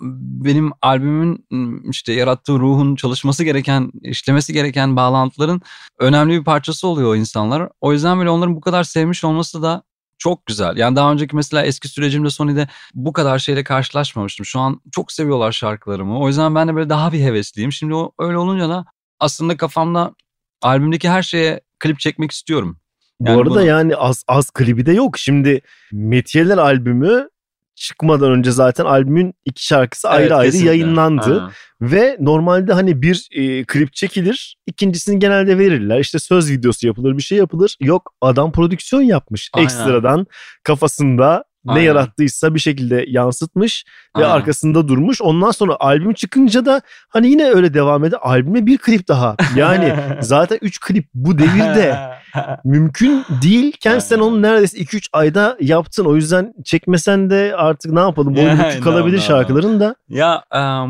benim 0.44 0.72
albümün 0.82 1.46
işte 1.90 2.14
yarattığı 2.14 2.60
ruhun 2.60 2.96
çalışması 2.96 3.44
gereken, 3.44 3.92
işlemesi 4.02 4.54
gereken 4.54 4.96
bağlantıların 4.96 5.62
önemli 6.00 6.40
bir 6.40 6.44
parçası 6.44 6.88
oluyor 6.88 7.10
o 7.10 7.16
insanlar. 7.16 7.70
O 7.82 7.94
yüzden 7.94 8.18
böyle 8.20 8.30
onların 8.30 8.56
bu 8.56 8.62
kadar 8.62 8.84
sevmiş 8.84 9.24
olması 9.24 9.62
da 9.62 9.84
çok 10.18 10.46
güzel. 10.46 10.78
Yani 10.78 10.96
daha 10.96 11.12
önceki 11.12 11.36
mesela 11.36 11.64
eski 11.64 11.88
sürecimde 11.88 12.30
Sony'de 12.30 12.68
bu 12.94 13.14
kadar 13.14 13.40
şeyle 13.40 13.64
karşılaşmamıştım. 13.64 14.46
Şu 14.46 14.60
an 14.60 14.82
çok 14.92 15.12
seviyorlar 15.12 15.52
şarkılarımı. 15.52 16.20
O 16.20 16.28
yüzden 16.28 16.56
ben 16.56 16.68
de 16.68 16.76
böyle 16.76 16.90
daha 16.90 17.12
bir 17.14 17.20
hevesliyim. 17.20 17.72
Şimdi 17.72 17.94
o 17.94 18.12
öyle 18.20 18.38
olunca 18.38 18.70
da 18.70 18.86
aslında 19.20 19.58
kafamda 19.58 20.14
albümdeki 20.62 21.10
her 21.10 21.24
şeye 21.24 21.62
klip 21.80 22.00
çekmek 22.00 22.32
istiyorum. 22.32 22.78
Bu 23.20 23.30
Yani 23.30 23.38
arada 23.40 23.50
bunu- 23.50 23.66
yani 23.66 23.96
az 23.96 24.24
az 24.28 24.50
klibi 24.52 24.86
de 24.86 24.92
yok. 24.94 25.18
Şimdi 25.18 25.62
Metiyeler 25.92 26.58
albümü 26.58 27.28
çıkmadan 27.76 28.32
önce 28.32 28.52
zaten 28.52 28.86
albümün 28.86 29.34
iki 29.46 29.66
şarkısı 29.66 30.08
Evet, 30.08 30.18
ayrı 30.20 30.36
ayrı 30.36 30.52
kesinlikle. 30.52 30.70
yayınlandı. 30.78 31.40
Aynen. 31.42 31.52
Ve 31.82 32.18
normalde 32.20 32.74
hani 32.74 33.02
bir 33.02 33.28
e, 33.32 33.64
klip 33.64 33.94
çekilir, 33.94 34.58
ikincisini 34.68 35.20
genelde 35.20 35.58
verirler. 35.58 36.00
İşte 36.00 36.20
söz 36.20 36.52
videosu 36.52 36.88
yapılır, 36.88 37.18
bir 37.18 37.24
şey 37.24 37.38
yapılır. 37.38 37.78
Yok 37.82 38.14
adam 38.22 38.52
prodüksiyon 38.52 39.02
yapmış. 39.02 39.50
Aynen. 39.54 39.66
Ekstradan 39.66 40.28
kafasında 40.64 41.44
ne 41.66 41.72
Aynen. 41.72 41.84
yarattıysa 41.86 42.56
bir 42.56 42.60
şekilde 42.60 43.06
yansıtmış 43.08 43.86
ve 44.18 44.26
Aynen. 44.26 44.36
arkasında 44.36 44.88
durmuş. 44.88 45.22
Ondan 45.22 45.52
sonra 45.52 45.78
albüm 45.80 46.14
çıkınca 46.14 46.66
da 46.66 46.82
hani 47.10 47.28
yine 47.28 47.46
öyle 47.46 47.74
devam 47.74 48.06
eder. 48.06 48.20
Albüme 48.22 48.66
bir 48.66 48.78
klip 48.78 49.08
daha. 49.08 49.36
Yani 49.56 49.96
zaten 50.20 50.60
3 50.62 50.80
klip 50.80 51.10
bu 51.14 51.38
devirde 51.38 52.00
mümkün 52.64 53.26
değilken 53.42 54.00
sen 54.00 54.20
onu 54.20 54.42
neredeyse 54.42 54.78
2-3 54.78 55.08
ayda 55.14 55.58
yaptın. 55.62 56.06
O 56.06 56.16
yüzden 56.16 56.54
çekmesen 56.66 57.30
de 57.30 57.54
artık 57.58 57.92
ne 57.92 58.00
yapalım? 58.00 58.36
Boyun 58.36 58.60
bükük 58.60 58.84
kalabilir 58.84 59.20
şarkıların 59.20 59.80
da. 59.80 59.96
Ya 60.10 60.44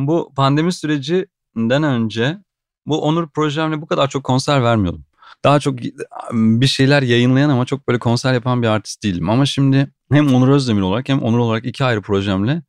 bu 0.08 0.32
pandemi 0.36 0.74
sürecinden 0.74 1.84
önce 1.84 2.38
bu 2.86 3.02
Onur 3.02 3.30
projemle 3.30 3.82
bu 3.82 3.88
kadar 3.88 4.08
çok 4.08 4.24
konser 4.24 4.64
vermiyordum. 4.64 5.06
Daha 5.44 5.60
çok 5.60 5.80
bir 6.32 6.68
şeyler 6.68 7.02
yayınlayan 7.02 7.50
ama 7.50 7.66
çok 7.66 7.88
böyle 7.88 8.00
konser 8.00 8.34
yapan 8.34 8.62
bir 8.62 8.68
artist 8.68 9.04
değilim. 9.04 9.30
Ama 9.30 9.46
şimdi 9.46 9.88
hem 10.12 10.36
Onur 10.36 10.48
Özdemir 10.48 10.82
olarak 10.82 11.10
hem 11.10 11.20
Onur 11.20 11.38
olarak 11.38 11.66
iki 11.66 11.84
ayrı 11.84 12.02
projemle 12.02 12.62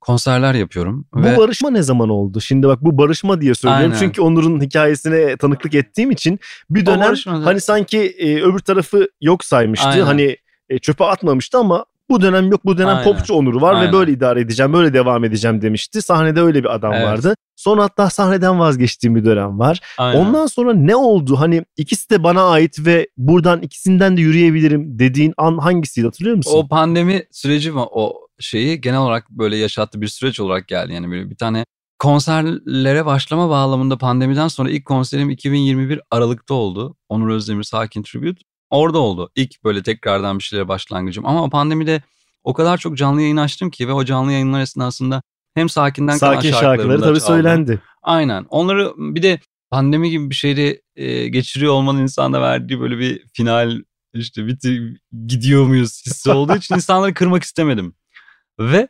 konserler 0.00 0.54
yapıyorum. 0.54 1.06
Bu 1.14 1.22
ve... 1.22 1.36
barışma 1.36 1.70
ne 1.70 1.82
zaman 1.82 2.08
oldu? 2.08 2.40
Şimdi 2.40 2.66
bak 2.66 2.78
bu 2.82 2.98
barışma 2.98 3.40
diye 3.40 3.54
söylüyorum. 3.54 3.86
Aynen. 3.86 3.98
Çünkü 3.98 4.22
Onur'un 4.22 4.60
hikayesine 4.60 5.36
tanıklık 5.36 5.74
ettiğim 5.74 6.10
için 6.10 6.38
bir 6.70 6.86
dönem 6.86 7.14
hani 7.26 7.60
sanki 7.60 7.98
e, 7.98 8.42
öbür 8.42 8.58
tarafı 8.58 9.08
yok 9.20 9.44
saymıştı. 9.44 9.88
Aynen. 9.88 10.04
Hani 10.04 10.36
e, 10.68 10.78
çöpe 10.78 11.04
atmamıştı 11.04 11.58
ama 11.58 11.84
bu 12.10 12.22
dönem 12.22 12.50
yok 12.50 12.64
bu 12.64 12.78
dönem 12.78 12.96
Aynen. 12.96 13.04
popçu 13.04 13.34
Onur 13.34 13.60
var 13.60 13.74
ve 13.74 13.78
Aynen. 13.78 13.92
böyle 13.92 14.12
idare 14.12 14.40
edeceğim 14.40 14.72
böyle 14.72 14.92
devam 14.92 15.24
edeceğim 15.24 15.62
demişti. 15.62 16.02
Sahnede 16.02 16.40
öyle 16.40 16.64
bir 16.64 16.74
adam 16.74 16.92
Evet. 16.92 17.04
vardı. 17.04 17.34
Sonra 17.56 17.82
hatta 17.82 18.10
sahneden 18.10 18.58
vazgeçtiğim 18.58 19.14
bir 19.16 19.24
dönem 19.24 19.58
var. 19.58 19.80
Aynen. 19.98 20.20
Ondan 20.20 20.46
sonra 20.46 20.74
ne 20.74 20.96
oldu? 20.96 21.40
Hani 21.40 21.64
ikisi 21.76 22.10
de 22.10 22.22
bana 22.22 22.42
ait 22.42 22.86
ve 22.86 23.08
buradan 23.16 23.60
ikisinden 23.62 24.16
de 24.16 24.20
yürüyebilirim 24.20 24.98
dediğin 24.98 25.34
an 25.36 25.58
hangisiydi 25.58 26.06
hatırlıyor 26.06 26.36
musun? 26.36 26.52
O 26.54 26.68
pandemi 26.68 27.24
süreci 27.32 27.70
mi 27.72 27.80
o 27.80 28.14
şeyi 28.38 28.80
genel 28.80 28.98
olarak 28.98 29.30
böyle 29.30 29.56
yaşattığı 29.56 30.00
bir 30.00 30.08
süreç 30.08 30.40
olarak 30.40 30.68
geldi. 30.68 30.92
Yani 30.92 31.10
böyle 31.10 31.30
bir 31.30 31.36
tane 31.36 31.64
konserlere 31.98 33.06
başlama 33.06 33.50
bağlamında 33.50 33.98
pandemiden 33.98 34.48
sonra 34.48 34.70
ilk 34.70 34.84
konserim 34.84 35.30
2021 35.30 36.00
Aralık'ta 36.10 36.54
oldu. 36.54 36.96
Onur 37.08 37.28
Özdemir 37.28 37.62
Sakin 37.62 38.02
Tribute. 38.02 38.42
Orada 38.70 38.98
oldu. 38.98 39.30
İlk 39.36 39.64
böyle 39.64 39.82
tekrardan 39.82 40.38
bir 40.38 40.44
şeylere 40.44 40.68
başlangıcım. 40.68 41.26
Ama 41.26 41.48
pandemide 41.48 42.02
o 42.44 42.54
kadar 42.54 42.78
çok 42.78 42.96
canlı 42.96 43.22
yayın 43.22 43.36
açtım 43.36 43.70
ki 43.70 43.88
ve 43.88 43.92
o 43.92 44.04
canlı 44.04 44.32
yayınlar 44.32 44.60
esnasında 44.60 45.22
hem 45.54 45.68
sakinden 45.68 46.18
kalan 46.18 46.34
Sakin 46.34 46.50
şarkılarımı 46.50 46.78
şarkıları 46.78 47.00
tabii 47.00 47.20
çaldım. 47.20 47.34
söylendi. 47.34 47.80
Aynen. 48.02 48.46
Onları 48.48 48.92
bir 48.96 49.22
de 49.22 49.40
pandemi 49.70 50.10
gibi 50.10 50.30
bir 50.30 50.34
şeyde 50.34 50.82
e, 50.96 51.28
geçiriyor 51.28 51.72
olmanın 51.72 52.02
insanda 52.02 52.42
verdiği 52.42 52.80
böyle 52.80 52.98
bir 52.98 53.22
final 53.32 53.82
işte 54.14 54.46
biti 54.46 54.96
gidiyor 55.26 55.66
muyuz 55.66 56.02
hissi 56.06 56.30
olduğu 56.30 56.56
için 56.56 56.74
insanları 56.74 57.14
kırmak 57.14 57.42
istemedim. 57.42 57.94
Ve 58.58 58.88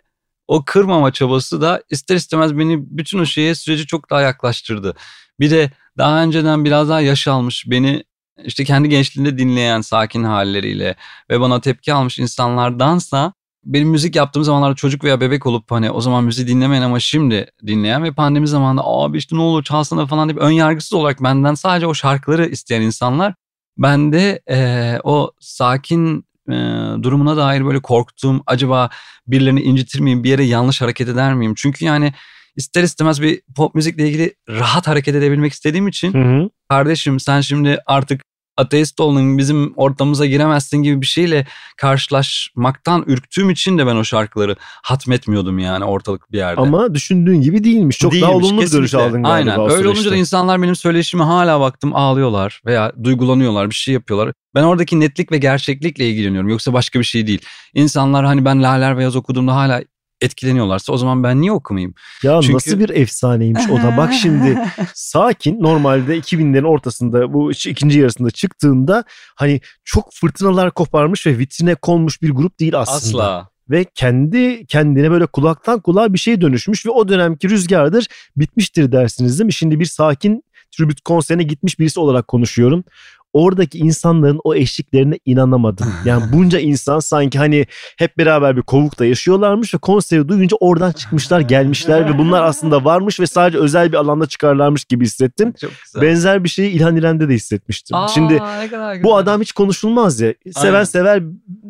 o 0.49 0.65
kırmama 0.65 1.13
çabası 1.13 1.61
da 1.61 1.83
ister 1.91 2.17
istemez 2.17 2.59
beni 2.59 2.99
bütün 2.99 3.19
o 3.19 3.27
şeye 3.27 3.55
süreci 3.55 3.87
çok 3.87 4.11
daha 4.11 4.21
yaklaştırdı. 4.21 4.95
Bir 5.41 5.51
de 5.51 5.71
daha 5.99 6.23
önceden 6.23 6.65
biraz 6.65 6.89
daha 6.89 7.01
yaş 7.01 7.29
almış 7.29 7.65
beni 7.67 8.05
işte 8.45 8.65
kendi 8.65 8.89
gençliğinde 8.89 9.39
dinleyen 9.39 9.81
sakin 9.81 10.25
halleriyle 10.25 10.97
ve 11.31 11.41
bana 11.41 11.61
tepki 11.61 11.93
almış 11.93 12.19
insanlardansa 12.19 13.33
benim 13.65 13.89
müzik 13.89 14.17
yaptığım 14.17 14.45
zamanlarda 14.45 14.75
çocuk 14.75 15.05
veya 15.05 15.21
bebek 15.21 15.47
olup 15.47 15.71
hani 15.71 15.91
o 15.91 16.01
zaman 16.01 16.25
müziği 16.25 16.49
dinlemeyen 16.49 16.83
ama 16.83 17.01
şimdi 17.01 17.47
dinleyen 17.67 18.05
ve 18.05 18.13
pandemi 18.13 18.49
zamanında 18.49 18.83
abi 18.85 19.19
işte 19.19 19.37
ne 19.37 19.41
olur 19.41 19.65
çalsana 19.65 20.07
falan 20.07 20.29
deyip 20.29 20.43
ön 20.43 20.51
yargısız 20.51 20.93
olarak 20.93 21.23
benden 21.23 21.55
sadece 21.55 21.87
o 21.87 21.95
şarkıları 21.95 22.47
isteyen 22.47 22.83
insanlar 22.83 23.35
bende 23.79 24.41
eee, 24.51 25.01
o 25.05 25.33
sakin 25.41 26.25
eee, 26.51 26.57
durumuna 27.03 27.37
dair 27.37 27.65
böyle 27.67 27.81
korktuğum 27.83 28.43
acaba 28.47 28.91
birilerini 29.27 29.61
incitir 29.61 30.01
miyim 30.01 30.25
bir 30.25 30.31
yere 30.31 30.45
yanlış 30.45 30.81
hareket 30.81 31.09
eder 31.09 31.35
miyim? 31.35 31.55
Çünkü 31.57 31.85
yani 31.85 32.13
ister 32.57 32.83
istemez 32.83 33.23
bir 33.23 33.43
pop 33.57 33.75
müzikle 33.75 34.09
ilgili 34.09 34.35
rahat 34.49 34.89
hareket 34.89 35.15
edebilmek 35.15 35.53
istediğim 35.53 35.89
için 35.89 36.15
Hı 36.15 36.19
hı. 36.19 36.51
kardeşim 36.69 37.21
sen 37.21 37.41
şimdi 37.41 37.79
artık 37.87 38.23
ateist 38.61 39.01
oldun 39.01 39.39
bizim 39.39 39.73
ortamıza 39.77 40.27
giremezsin 40.27 40.83
gibi 40.83 41.01
bir 41.01 41.07
şeyle 41.07 41.47
karşılaşmaktan 41.77 43.05
ürktüğüm 43.07 43.51
için 43.51 43.79
de 43.79 43.87
ben 43.87 43.97
o 43.97 44.05
şarkıları 44.05 44.57
hatmetmiyordum 44.61 45.59
yani 45.59 45.85
ortalık 45.85 46.33
bir 46.33 46.39
yerde. 46.39 46.61
Ama 46.61 46.95
düşündüğün 46.95 47.41
gibi 47.41 47.65
değilmiş. 47.65 47.99
Çok 47.99 48.13
daha 48.13 48.31
Değilmiş, 48.31 48.47
olumlu 48.47 48.63
bir 48.63 48.73
dönüş 48.73 48.95
aldın 48.95 49.23
galiba 49.23 49.29
Aynen. 49.29 49.61
Öyle 49.61 49.71
süreçte. 49.71 49.89
olunca 49.89 50.11
da 50.11 50.17
insanlar 50.17 50.63
benim 50.63 50.77
söyleşime 50.77 51.25
hala 51.25 51.61
baktım 51.61 51.97
ağlıyorlar 51.97 52.63
veya 52.67 52.93
duygulanıyorlar 53.05 53.71
bir 53.71 53.75
şey 53.75 53.95
yapıyorlar. 53.95 54.33
Ben 54.55 54.63
oradaki 54.63 55.01
netlik 55.01 55.33
ve 55.33 55.39
gerçeklikle 55.39 56.09
ilgileniyorum 56.11 56.49
yoksa 56.49 56.73
başka 56.73 56.99
bir 56.99 57.05
şey 57.05 57.27
değil. 57.27 57.41
İnsanlar 57.75 58.25
hani 58.25 58.45
ben 58.45 58.63
Laler 58.63 58.99
ve 58.99 59.03
Yaz 59.03 59.17
okuduğumda 59.17 59.55
hala 59.55 59.83
etkileniyorlarsa 60.21 60.93
o 60.93 60.97
zaman 60.97 61.23
ben 61.23 61.41
niye 61.41 61.53
okumayayım? 61.53 61.95
Ya 62.23 62.41
Çünkü- 62.43 62.55
nasıl 62.55 62.79
bir 62.79 62.89
efsaneymiş 62.89 63.71
o 63.71 63.77
da. 63.77 63.97
Bak 63.97 64.13
şimdi 64.23 64.59
Sakin 64.95 65.63
normalde 65.63 66.19
2000'lerin 66.19 66.67
ortasında 66.67 67.33
bu 67.33 67.53
ikinci 67.53 67.99
yarısında 67.99 68.31
çıktığında 68.31 69.05
hani 69.35 69.61
çok 69.85 70.15
fırtınalar 70.15 70.71
koparmış 70.71 71.27
ve 71.27 71.39
vitrine 71.39 71.75
konmuş 71.75 72.23
bir 72.23 72.31
grup 72.31 72.61
değil 72.61 72.79
aslında. 72.79 73.25
Asla. 73.25 73.51
Ve 73.71 73.85
kendi 73.95 74.67
kendine 74.67 75.11
böyle 75.11 75.27
kulaktan 75.27 75.81
kulağa 75.81 76.13
bir 76.13 76.19
şey 76.19 76.41
dönüşmüş 76.41 76.87
ve 76.87 76.91
o 76.91 77.09
dönemki 77.09 77.49
rüzgardır 77.51 78.07
bitmiştir 78.37 78.93
dersiniz 78.93 79.39
değil 79.39 79.47
mi? 79.47 79.53
Şimdi 79.53 79.81
bir 79.81 79.85
Sakin 79.85 80.45
tribute 80.77 81.01
konserine 81.05 81.43
gitmiş 81.43 81.79
birisi 81.79 82.01
olarak 82.01 82.29
konuşuyorum. 82.29 82.85
Oradaki 83.33 83.79
insanların 83.79 84.41
o 84.45 84.55
eşliklerine 84.55 85.19
inanamadım. 85.25 85.87
Yani 86.05 86.25
bunca 86.33 86.59
insan 86.59 86.99
sanki 86.99 87.39
hani 87.39 87.67
hep 87.99 88.19
beraber 88.19 88.57
bir 88.57 88.63
kovukta 88.63 89.05
yaşıyorlarmış 89.05 89.75
ve 89.75 89.79
konseri 89.79 90.29
duyunca 90.29 90.57
oradan 90.61 90.93
çıkmışlar 90.93 91.41
gelmişler 91.41 92.09
ve 92.15 92.19
bunlar 92.19 92.43
aslında 92.43 92.85
varmış 92.85 93.21
ve 93.21 93.27
sadece 93.27 93.59
özel 93.59 93.93
bir 93.93 93.97
alanda 93.97 94.27
çıkarlarmış 94.27 94.85
gibi 94.85 95.05
hissettim. 95.05 95.53
Çok 95.61 95.71
güzel. 95.85 96.03
Benzer 96.03 96.45
bir 96.45 96.49
şeyi 96.49 96.71
İlhan 96.71 96.97
İrem'de 96.97 97.29
de 97.29 97.35
hissetmiştim. 97.35 97.97
Aa, 97.97 98.09
Şimdi 98.09 98.35
ne 98.35 98.69
kadar 98.69 99.03
bu 99.03 99.17
adam 99.17 99.41
hiç 99.41 99.53
konuşulmaz 99.53 100.21
ya. 100.21 100.35
Seven 100.53 100.73
Aynen. 100.75 100.85
sever, 100.85 101.23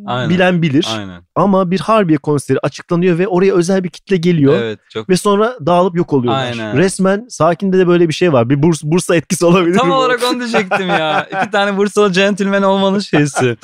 Aynen. 0.07 0.31
bilen 0.31 0.63
bilir. 0.63 0.89
Aynen. 0.99 1.23
Ama 1.35 1.71
bir 1.71 1.81
Harbiye 1.81 2.19
konseri 2.19 2.59
açıklanıyor 2.59 3.19
ve 3.19 3.29
oraya 3.29 3.55
özel 3.55 3.85
bir 3.85 3.89
kitle 3.89 4.17
geliyor. 4.17 4.55
Evet 4.63 4.79
çok 4.91 5.09
Ve 5.09 5.17
sonra 5.17 5.57
dağılıp 5.67 5.97
yok 5.97 6.13
oluyorlar. 6.13 6.45
Aynen. 6.45 6.77
Resmen 6.77 7.27
Sakin'de 7.29 7.79
de 7.79 7.87
böyle 7.87 8.09
bir 8.09 8.15
şey 8.15 8.33
var. 8.33 8.51
Bir 8.51 8.63
Burs, 8.63 8.83
Bursa 8.83 9.17
etkisi 9.17 9.47
olabilir 9.47 9.79
Tam 9.79 9.89
mi? 9.89 9.95
olarak 10.01 10.21
onu 10.31 10.39
diyecektim 10.39 10.89
ya. 10.89 11.29
İki 11.43 11.50
tane 11.51 11.77
Bursalı 11.77 12.13
gentleman 12.13 12.63
olmanın 12.63 12.99
şeysi. 12.99 13.57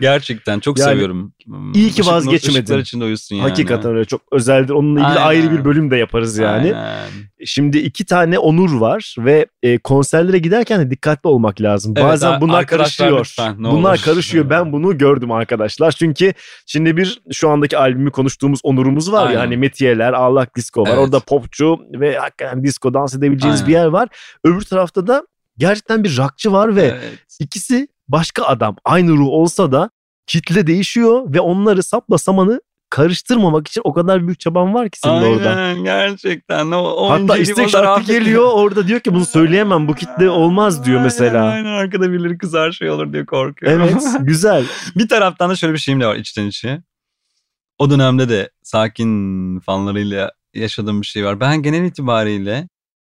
Gerçekten 0.00 0.60
çok 0.60 0.78
Yani 0.78 0.90
seviyorum. 0.90 1.32
iyi 1.74 1.90
ki 1.90 2.00
Işık- 2.00 2.06
vazgeçmedin. 2.06 2.78
İçinde 2.78 3.04
uyusun 3.04 3.36
yani. 3.36 3.48
Hakikaten 3.48 3.90
öyle 3.94 4.04
çok 4.04 4.20
özeldir. 4.32 4.72
Onunla 4.72 5.00
ilgili 5.00 5.18
Aynen. 5.18 5.26
ayrı 5.42 5.52
bir 5.58 5.64
bölüm 5.64 5.90
de 5.90 5.96
yaparız 5.96 6.38
yani. 6.38 6.74
Aynen. 6.76 6.96
Şimdi 7.44 7.78
iki 7.78 8.04
tane 8.04 8.38
Onur 8.38 8.80
var 8.80 9.14
ve 9.18 9.46
e, 9.62 9.78
konserlere 9.78 10.38
giderken 10.38 10.80
de 10.80 10.90
dikkatli 10.90 11.28
olmak 11.28 11.60
lazım. 11.60 11.94
Evet, 11.96 12.06
Bazen 12.08 12.40
bunlar 12.40 12.66
karışıyor. 12.66 13.18
lütfen, 13.20 13.58
bunlar 13.58 13.94
olur. 13.94 14.02
karışıyor. 14.04 14.50
Ben 14.50 14.72
bunu 14.72 14.98
gördüm 14.98 15.32
arkadaşlar. 15.32 15.92
Çünkü 15.92 16.32
şimdi 16.66 16.96
bir 16.96 17.20
şu 17.32 17.48
andaki 17.50 17.78
albümü 17.78 18.10
konuştuğumuz 18.10 18.60
Onur'umuz 18.62 19.12
var 19.12 19.22
Aynen. 19.26 19.34
ya 19.34 19.40
hani 19.40 19.56
Metiyeler, 19.56 20.12
Ağlak 20.12 20.56
Disco 20.56 20.82
var. 20.82 20.88
Evet. 20.88 20.98
Orada 20.98 21.20
popçu 21.20 21.78
ve 21.92 22.18
hakikaten 22.18 22.64
disco 22.64 22.94
dans 22.94 23.14
edebileceğiniz 23.14 23.60
Aynen. 23.60 23.68
bir 23.68 23.72
yer 23.72 23.86
var. 23.86 24.08
Öbür 24.44 24.60
tarafta 24.62 25.06
da 25.06 25.26
gerçekten 25.60 26.04
bir 26.04 26.16
rockçı 26.16 26.52
var 26.52 26.76
ve 26.76 26.82
Evet. 26.82 27.18
ikisi 27.40 27.88
başka 28.08 28.44
adam. 28.44 28.76
Aynı 28.84 29.10
ruh 29.10 29.28
olsa 29.28 29.72
da 29.72 29.90
kitle 30.26 30.66
değişiyor 30.66 31.34
ve 31.34 31.40
onları 31.40 31.82
sapla 31.82 32.18
samanı 32.18 32.60
karıştırmamak 32.90 33.68
için 33.68 33.80
o 33.84 33.92
kadar 33.92 34.26
büyük 34.26 34.40
çaban 34.40 34.74
var 34.74 34.90
ki 34.90 34.98
senin 34.98 35.22
orada. 35.22 35.50
Aynen 35.50 35.84
gerçekten. 35.84 36.70
O, 36.70 36.78
o 36.78 37.10
Hatta 37.10 37.36
istek 37.38 37.70
şarkı 37.70 38.12
geliyor 38.12 38.50
orada 38.52 38.88
diyor 38.88 39.00
ki 39.00 39.14
bunu 39.14 39.24
söyleyemem 39.36 39.88
bu 39.88 39.94
kitle 39.94 40.30
olmaz 40.30 40.84
diyor 40.84 40.96
Aynen, 40.96 41.04
mesela. 41.04 41.44
Aynen 41.44 41.72
arkada 41.72 42.12
birileri 42.12 42.38
kızar 42.38 42.72
şey 42.72 42.90
olur 42.90 43.12
diye 43.12 43.26
korkuyorum. 43.26 43.82
Evet 43.82 44.02
güzel. 44.20 44.64
bir 44.96 45.08
taraftan 45.08 45.50
da 45.50 45.56
şöyle 45.56 45.72
bir 45.74 45.78
şeyim 45.78 46.00
de 46.00 46.06
var 46.06 46.16
içten 46.16 46.46
içe. 46.46 46.82
O 47.78 47.90
dönemde 47.90 48.28
de 48.28 48.50
sakin 48.62 49.60
fanlarıyla 49.60 50.30
yaşadığım 50.54 51.00
bir 51.00 51.06
şey 51.06 51.24
var. 51.24 51.40
Ben 51.40 51.62
genel 51.62 51.84
itibariyle 51.84 52.68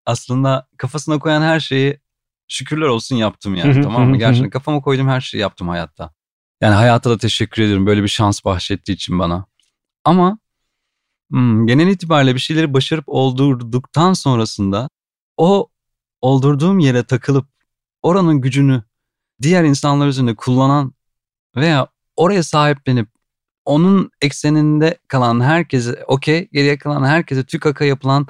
aslında 0.07 0.67
kafasına 0.77 1.19
koyan 1.19 1.43
her 1.43 1.61
şeyi 1.61 2.01
şükürler 2.49 2.87
olsun 2.87 3.17
yaptım 3.17 3.55
yani 3.55 3.73
tamam 3.83 4.09
mı? 4.09 4.17
Gerçekten 4.19 4.51
kafama 4.51 4.81
koyduğum 4.81 5.09
her 5.09 5.21
şeyi 5.21 5.41
yaptım 5.41 5.69
hayatta. 5.69 6.11
Yani 6.61 6.75
hayata 6.75 7.11
da 7.11 7.19
teşekkür 7.19 7.63
ediyorum 7.63 7.87
böyle 7.87 8.03
bir 8.03 8.09
şans 8.09 8.45
bahşettiği 8.45 8.97
için 8.97 9.19
bana. 9.19 9.47
Ama 10.05 10.39
hmm, 11.31 11.67
genel 11.67 11.89
itibariyle 11.89 12.35
bir 12.35 12.41
şeyleri 12.41 12.75
başarıp 12.75 13.05
oldurduktan 13.07 14.13
sonrasında 14.13 14.89
o 15.37 15.69
oldurduğum 16.21 16.79
yere 16.79 17.05
takılıp 17.05 17.47
oranın 18.03 18.41
gücünü 18.41 18.83
diğer 19.43 19.65
insanlar 19.65 20.07
üzerinde 20.07 20.35
kullanan 20.35 20.95
veya 21.57 21.87
oraya 22.17 22.43
sahiplenip 22.43 23.09
onun 23.65 24.11
ekseninde 24.23 24.99
kalan 25.09 25.41
herkese 25.41 26.05
okey 26.07 26.49
geriye 26.53 26.79
kalan 26.79 27.05
herkese 27.05 27.45
tükaka 27.45 27.85
yapılan 27.85 28.27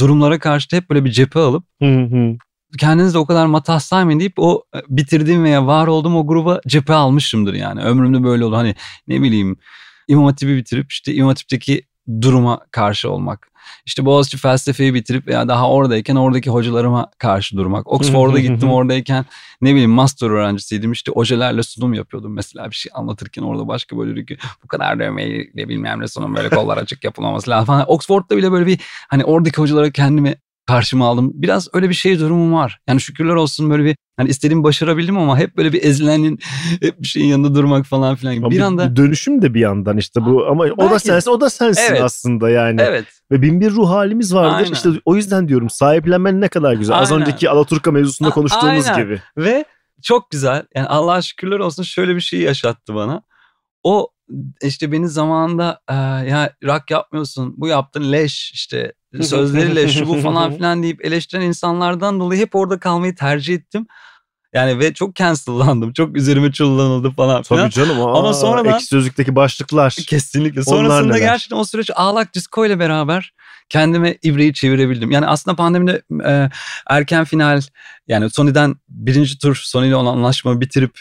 durumlara 0.00 0.38
karşı 0.38 0.76
hep 0.76 0.90
böyle 0.90 1.04
bir 1.04 1.10
cephe 1.10 1.40
alıp 1.40 1.64
Hı 1.82 2.02
hı. 2.02 2.36
Kendinizi 2.78 3.18
o 3.18 3.26
kadar 3.26 3.46
matah 3.46 3.80
saymayın 3.80 4.20
deyip 4.20 4.34
o 4.36 4.64
e, 4.74 4.78
bitirdiğim 4.88 5.44
veya 5.44 5.66
var 5.66 5.86
olduğum 5.86 6.16
o 6.16 6.26
gruba 6.26 6.60
cephe 6.66 6.94
almışımdır 6.94 7.54
yani. 7.54 7.82
Ömrümde 7.82 8.24
böyle 8.24 8.44
oldu. 8.44 8.56
Hani 8.56 8.74
ne 9.08 9.22
bileyim 9.22 9.56
İmam 10.08 10.24
Hatip'i 10.24 10.56
bitirip 10.56 10.92
işte 10.92 11.14
İmam 11.14 11.28
Hatip'teki 11.28 11.82
duruma 12.20 12.60
karşı 12.70 13.10
olmak. 13.10 13.54
İşte 13.86 14.04
Boğaziçi 14.04 14.36
felsefeyi 14.36 14.94
bitirip 14.94 15.26
veya 15.26 15.48
daha 15.48 15.70
oradayken 15.70 16.16
oradaki 16.16 16.50
hocalarıma 16.50 17.10
karşı 17.18 17.56
durmak. 17.56 17.92
Oxford'a 17.92 18.38
gittim 18.38 18.70
oradayken 18.70 19.24
ne 19.60 19.72
bileyim 19.72 19.90
master 19.90 20.30
öğrencisiydim 20.30 20.92
işte 20.92 21.10
ojelerle 21.10 21.62
sunum 21.62 21.94
yapıyordum 21.94 22.34
mesela 22.34 22.70
bir 22.70 22.74
şey 22.74 22.92
anlatırken 22.94 23.42
orada 23.42 23.68
başka 23.68 23.98
böyle 23.98 24.24
ki 24.24 24.38
bu 24.64 24.68
kadar 24.68 24.98
dövmeyi 24.98 25.52
de 25.56 25.68
bilmem 25.68 26.00
ne 26.00 26.08
sunum 26.08 26.36
böyle 26.36 26.48
kollar 26.48 26.76
açık 26.76 27.04
yapılmaması 27.04 27.50
lazım 27.50 27.66
falan. 27.66 27.90
Oxford'da 27.90 28.36
bile 28.36 28.52
böyle 28.52 28.66
bir 28.66 28.80
hani 29.08 29.24
oradaki 29.24 29.56
hocalara 29.56 29.90
kendimi 29.90 30.34
karşıma 30.66 31.06
aldım. 31.08 31.30
Biraz 31.34 31.68
öyle 31.72 31.88
bir 31.88 31.94
şey 31.94 32.18
durumum 32.18 32.52
var. 32.54 32.80
Yani 32.88 33.00
şükürler 33.00 33.34
olsun 33.34 33.70
böyle 33.70 33.84
bir 33.84 33.96
hani 34.16 34.28
istediğimi 34.28 34.64
başarabildim 34.64 35.18
ama 35.18 35.38
hep 35.38 35.56
böyle 35.56 35.72
bir 35.72 35.84
ezilenin 35.84 36.38
hep 36.82 37.00
bir 37.02 37.06
şeyin 37.06 37.26
yanında 37.26 37.54
durmak 37.54 37.86
falan 37.86 38.14
filan 38.16 38.34
gibi. 38.34 38.44
Ama 38.46 38.50
Bir 38.54 38.60
anda 38.60 38.96
dönüşüm 38.96 39.42
de 39.42 39.54
bir 39.54 39.60
yandan 39.60 39.96
işte 39.96 40.24
bu 40.26 40.46
ama 40.46 40.64
o 40.64 40.86
da 40.86 40.90
Belki. 40.90 41.06
sensin 41.06 41.30
o 41.30 41.40
da 41.40 41.50
sensin 41.50 41.82
Evet. 41.90 42.02
aslında 42.02 42.50
yani. 42.50 42.80
evet 42.80 43.04
Ve 43.30 43.42
bin 43.42 43.60
bir 43.60 43.70
ruh 43.70 43.88
halimiz 43.90 44.34
vardır. 44.34 44.56
Aynen. 44.56 44.72
İşte 44.72 44.88
o 45.04 45.16
yüzden 45.16 45.48
diyorum 45.48 45.70
sahiplenmen 45.70 46.40
ne 46.40 46.48
kadar 46.48 46.72
güzel. 46.74 46.98
Az 46.98 47.12
Aynen. 47.12 47.26
önceki 47.26 47.50
Alaturka 47.50 47.92
mevzusunda 47.92 48.30
konuştuğumuz 48.30 48.86
aynen. 48.88 49.02
gibi. 49.04 49.20
ve 49.36 49.64
çok 50.02 50.30
güzel. 50.30 50.62
Yani 50.74 50.86
Allah'a 50.86 51.22
şükürler 51.22 51.58
olsun 51.58 51.82
şöyle 51.82 52.16
bir 52.16 52.20
şey 52.20 52.40
yaşattı 52.40 52.94
bana. 52.94 53.22
O 53.82 54.08
işte 54.62 54.92
beni 54.92 55.08
zamanında 55.08 55.80
e, 55.88 55.94
ya 56.30 56.52
rock 56.64 56.90
yapmıyorsun 56.90 57.54
bu 57.56 57.68
yaptın 57.68 58.12
leş 58.12 58.52
işte 58.54 58.92
sözleriyle 59.22 59.88
şu 59.88 60.08
bu 60.08 60.14
falan 60.20 60.56
filan 60.56 60.82
deyip 60.82 61.04
eleştiren 61.04 61.40
insanlardan 61.42 62.20
dolayı 62.20 62.40
hep 62.40 62.54
orada 62.54 62.78
kalmayı 62.78 63.14
tercih 63.14 63.54
ettim. 63.54 63.86
Yani 64.54 64.78
ve 64.78 64.94
çok 64.94 65.14
cancellandım. 65.14 65.92
Çok 65.92 66.16
üzerime 66.16 66.52
çullanıldı 66.52 67.10
falan 67.10 67.42
filan. 67.42 67.62
Tabii 67.62 67.72
canım. 67.72 68.00
Aa, 68.06 68.18
Ama 68.18 68.34
sonradan- 68.34 68.74
Ekşi 68.74 68.86
Sözlük'teki 68.86 69.36
başlıklar. 69.36 69.96
Kesinlikle. 70.06 70.62
Sonrasında 70.62 71.18
gerçekten 71.18 71.56
o 71.56 71.64
süreç 71.64 71.90
ağlak 71.94 72.34
disco 72.34 72.66
ile 72.66 72.78
beraber 72.78 73.34
kendime 73.68 74.18
ibreyi 74.22 74.54
çevirebildim. 74.54 75.10
Yani 75.10 75.26
aslında 75.26 75.56
pandemide 75.56 76.02
e, 76.26 76.50
erken 76.90 77.24
final 77.24 77.60
yani 78.08 78.30
Sony'den 78.30 78.74
birinci 78.88 79.38
tur 79.38 79.60
Sony 79.64 79.88
ile 79.88 79.96
olan 79.96 80.16
anlaşmamı 80.16 80.60
bitirip 80.60 81.00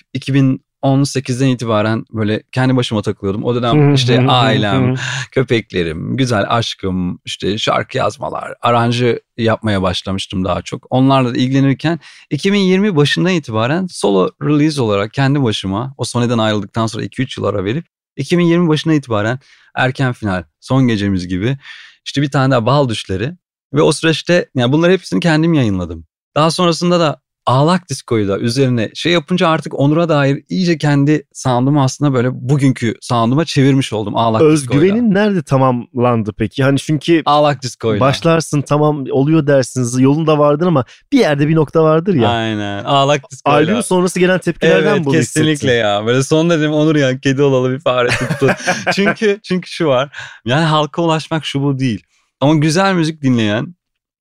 2018'den 0.83 1.47
itibaren 1.47 2.05
böyle 2.13 2.43
kendi 2.51 2.75
başıma 2.75 3.01
takılıyordum. 3.01 3.43
O 3.43 3.55
dönem 3.55 3.93
işte 3.93 4.25
ailem, 4.27 4.95
köpeklerim, 5.31 6.17
güzel 6.17 6.45
aşkım, 6.47 7.19
işte 7.25 7.57
şarkı 7.57 7.97
yazmalar, 7.97 8.53
aranjı 8.61 9.19
yapmaya 9.37 9.81
başlamıştım 9.81 10.45
daha 10.45 10.61
çok. 10.61 10.87
Onlarla 10.89 11.33
da 11.33 11.37
ilgilenirken 11.37 11.99
2020 12.29 12.95
başından 12.95 13.33
itibaren 13.33 13.87
solo 13.87 14.29
release 14.41 14.81
olarak 14.81 15.13
kendi 15.13 15.43
başıma 15.43 15.93
o 15.97 16.03
Sony'den 16.03 16.37
ayrıldıktan 16.37 16.87
sonra 16.87 17.03
2-3 17.05 17.39
yıl 17.39 17.47
ara 17.47 17.65
verip 17.65 17.85
2020 18.17 18.69
başından 18.69 18.97
itibaren 18.97 19.39
erken 19.75 20.13
final, 20.13 20.43
son 20.59 20.87
gecemiz 20.87 21.27
gibi 21.27 21.57
işte 22.05 22.21
bir 22.21 22.31
tane 22.31 22.51
daha 22.51 22.65
bal 22.65 22.89
düşleri 22.89 23.33
ve 23.73 23.81
o 23.81 23.91
süreçte 23.91 24.49
yani 24.55 24.71
bunları 24.71 24.91
hepsini 24.91 25.19
kendim 25.19 25.53
yayınladım. 25.53 26.05
Daha 26.35 26.51
sonrasında 26.51 26.99
da 26.99 27.22
Ağlak 27.45 27.89
Disko'yu 27.89 28.27
da 28.27 28.39
üzerine 28.39 28.91
şey 28.93 29.11
yapınca 29.11 29.47
artık 29.47 29.79
Onur'a 29.79 30.09
dair 30.09 30.43
iyice 30.49 30.77
kendi 30.77 31.23
sound'umu 31.33 31.83
aslında 31.83 32.13
böyle 32.13 32.29
bugünkü 32.33 32.95
sound'uma 33.01 33.45
çevirmiş 33.45 33.93
oldum 33.93 34.15
Ağlak 34.17 34.41
Disko'yla. 34.41 34.53
Özgüvenin 34.53 35.13
nerede 35.13 35.43
tamamlandı 35.43 36.33
peki? 36.37 36.63
Hani 36.63 36.79
çünkü 36.79 37.21
Ağlak 37.25 37.61
Disko'yla. 37.61 37.99
başlarsın 37.99 38.61
tamam 38.61 39.05
oluyor 39.11 39.47
dersiniz 39.47 39.99
yolunda 39.99 40.39
vardır 40.39 40.67
ama 40.67 40.85
bir 41.11 41.19
yerde 41.19 41.47
bir 41.47 41.55
nokta 41.55 41.83
vardır 41.83 42.13
ya. 42.13 42.29
Aynen. 42.29 42.83
Ağlak 42.83 43.31
Disko'yla. 43.31 43.57
Albüm 43.59 43.83
sonrası 43.83 44.19
gelen 44.19 44.39
tepkilerden 44.39 44.91
Evet 44.95 45.05
bunu 45.05 45.13
kesinlikle 45.13 45.51
hissettin. 45.51 45.73
ya. 45.77 46.05
Böyle 46.05 46.23
son 46.23 46.49
dedim 46.49 46.71
Onur 46.71 46.95
ya 46.95 47.19
kedi 47.19 47.41
olalı 47.41 47.71
bir 47.71 47.79
fare 47.79 48.09
tuttu. 48.09 48.47
çünkü 48.93 49.39
çünkü 49.43 49.69
şu 49.69 49.87
var. 49.87 50.17
Yani 50.45 50.65
halka 50.65 51.01
ulaşmak 51.01 51.45
şu 51.45 51.63
bu 51.63 51.79
değil. 51.79 52.03
Ama 52.41 52.55
güzel 52.55 52.93
müzik 52.93 53.21
dinleyen 53.21 53.75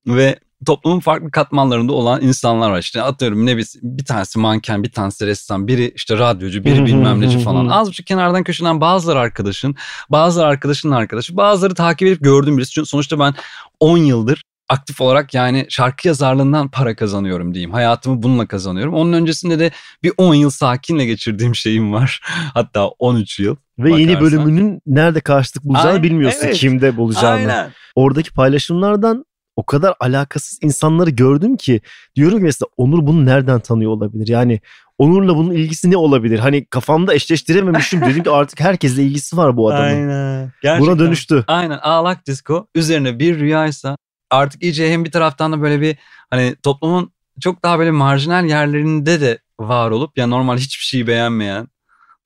ve 0.07 0.39
toplumun 0.63 0.99
farklı 0.99 1.31
katmanlarında 1.31 1.93
olan 1.93 2.21
insanlar 2.21 2.71
var. 2.71 2.79
İşte 2.79 3.01
atıyorum 3.01 3.45
ne 3.45 3.57
bir, 3.57 3.67
bir 3.83 4.05
tanesi 4.05 4.39
manken, 4.39 4.83
bir 4.83 4.91
tanesi 4.91 5.27
ressam, 5.27 5.67
biri 5.67 5.91
işte 5.95 6.17
radyocu, 6.17 6.63
biri 6.63 6.85
bilmem 6.85 7.21
neci 7.21 7.39
falan. 7.39 7.67
Az 7.67 7.87
buçuk 7.87 8.07
kenardan 8.07 8.43
köşeden 8.43 8.81
bazıları 8.81 9.19
arkadaşın, 9.19 9.75
bazıları 10.09 10.47
arkadaşının 10.47 10.95
arkadaşı, 10.95 11.37
bazıları 11.37 11.75
takip 11.75 12.07
edip 12.07 12.23
gördüğüm 12.23 12.57
birisi. 12.57 12.71
Çünkü 12.71 12.89
sonuçta 12.89 13.19
ben 13.19 13.33
10 13.79 13.97
yıldır 13.97 14.43
aktif 14.69 15.01
olarak 15.01 15.33
yani 15.33 15.65
şarkı 15.69 16.07
yazarlığından 16.07 16.67
para 16.69 16.95
kazanıyorum 16.95 17.53
diyeyim. 17.53 17.71
Hayatımı 17.71 18.23
bununla 18.23 18.47
kazanıyorum. 18.47 18.93
Onun 18.93 19.13
öncesinde 19.13 19.59
de 19.59 19.71
bir 20.03 20.11
10 20.17 20.35
yıl 20.35 20.49
sakinle 20.49 21.05
geçirdiğim 21.05 21.55
şeyim 21.55 21.93
var. 21.93 22.21
Hatta 22.53 22.87
13 22.87 23.39
yıl. 23.39 23.55
Ve 23.79 23.89
yeni 23.91 24.07
Bakarsan. 24.07 24.21
bölümünün 24.21 24.81
nerede 24.85 25.19
karşılık 25.19 25.63
bulacağını 25.63 25.89
Aynen, 25.89 26.03
bilmiyorsun. 26.03 26.39
evet. 26.43 26.55
Kimde 26.55 26.97
bulacağını. 26.97 27.35
Aynen. 27.35 27.71
Oradaki 27.95 28.33
paylaşımlardan 28.33 29.25
o 29.55 29.65
kadar 29.65 29.93
alakasız 29.99 30.59
insanları 30.61 31.09
gördüm 31.09 31.57
ki 31.57 31.81
diyorum 32.15 32.37
ki 32.37 32.43
mesela 32.43 32.69
Onur 32.77 33.07
bunu 33.07 33.25
nereden 33.25 33.59
tanıyor 33.59 33.91
olabilir? 33.91 34.27
Yani 34.27 34.59
Onur'la 34.97 35.35
bunun 35.35 35.51
ilgisi 35.51 35.91
ne 35.91 35.97
olabilir? 35.97 36.39
Hani 36.39 36.65
kafamda 36.65 37.13
eşleştirememişim. 37.13 38.01
Dedim 38.05 38.23
ki 38.23 38.29
artık 38.29 38.59
herkesle 38.59 39.03
ilgisi 39.03 39.37
var 39.37 39.57
bu 39.57 39.69
adamın. 39.69 39.85
Aynen. 39.85 40.43
Buna 40.43 40.51
Gerçekten. 40.61 40.99
dönüştü. 40.99 41.43
Aynen 41.47 41.77
ağlak 41.81 42.27
disco 42.27 42.67
üzerine 42.75 43.19
bir 43.19 43.39
rüyaysa 43.39 43.97
artık 44.29 44.63
iyice 44.63 44.91
hem 44.91 45.05
bir 45.05 45.11
taraftan 45.11 45.51
da 45.51 45.61
böyle 45.61 45.81
bir 45.81 45.97
hani 46.29 46.55
toplumun 46.63 47.13
çok 47.41 47.63
daha 47.63 47.79
böyle 47.79 47.91
marjinal 47.91 48.45
yerlerinde 48.45 49.21
de 49.21 49.39
var 49.59 49.91
olup 49.91 50.17
ya 50.17 50.27
normal 50.27 50.57
hiçbir 50.57 50.83
şeyi 50.83 51.07
beğenmeyen 51.07 51.67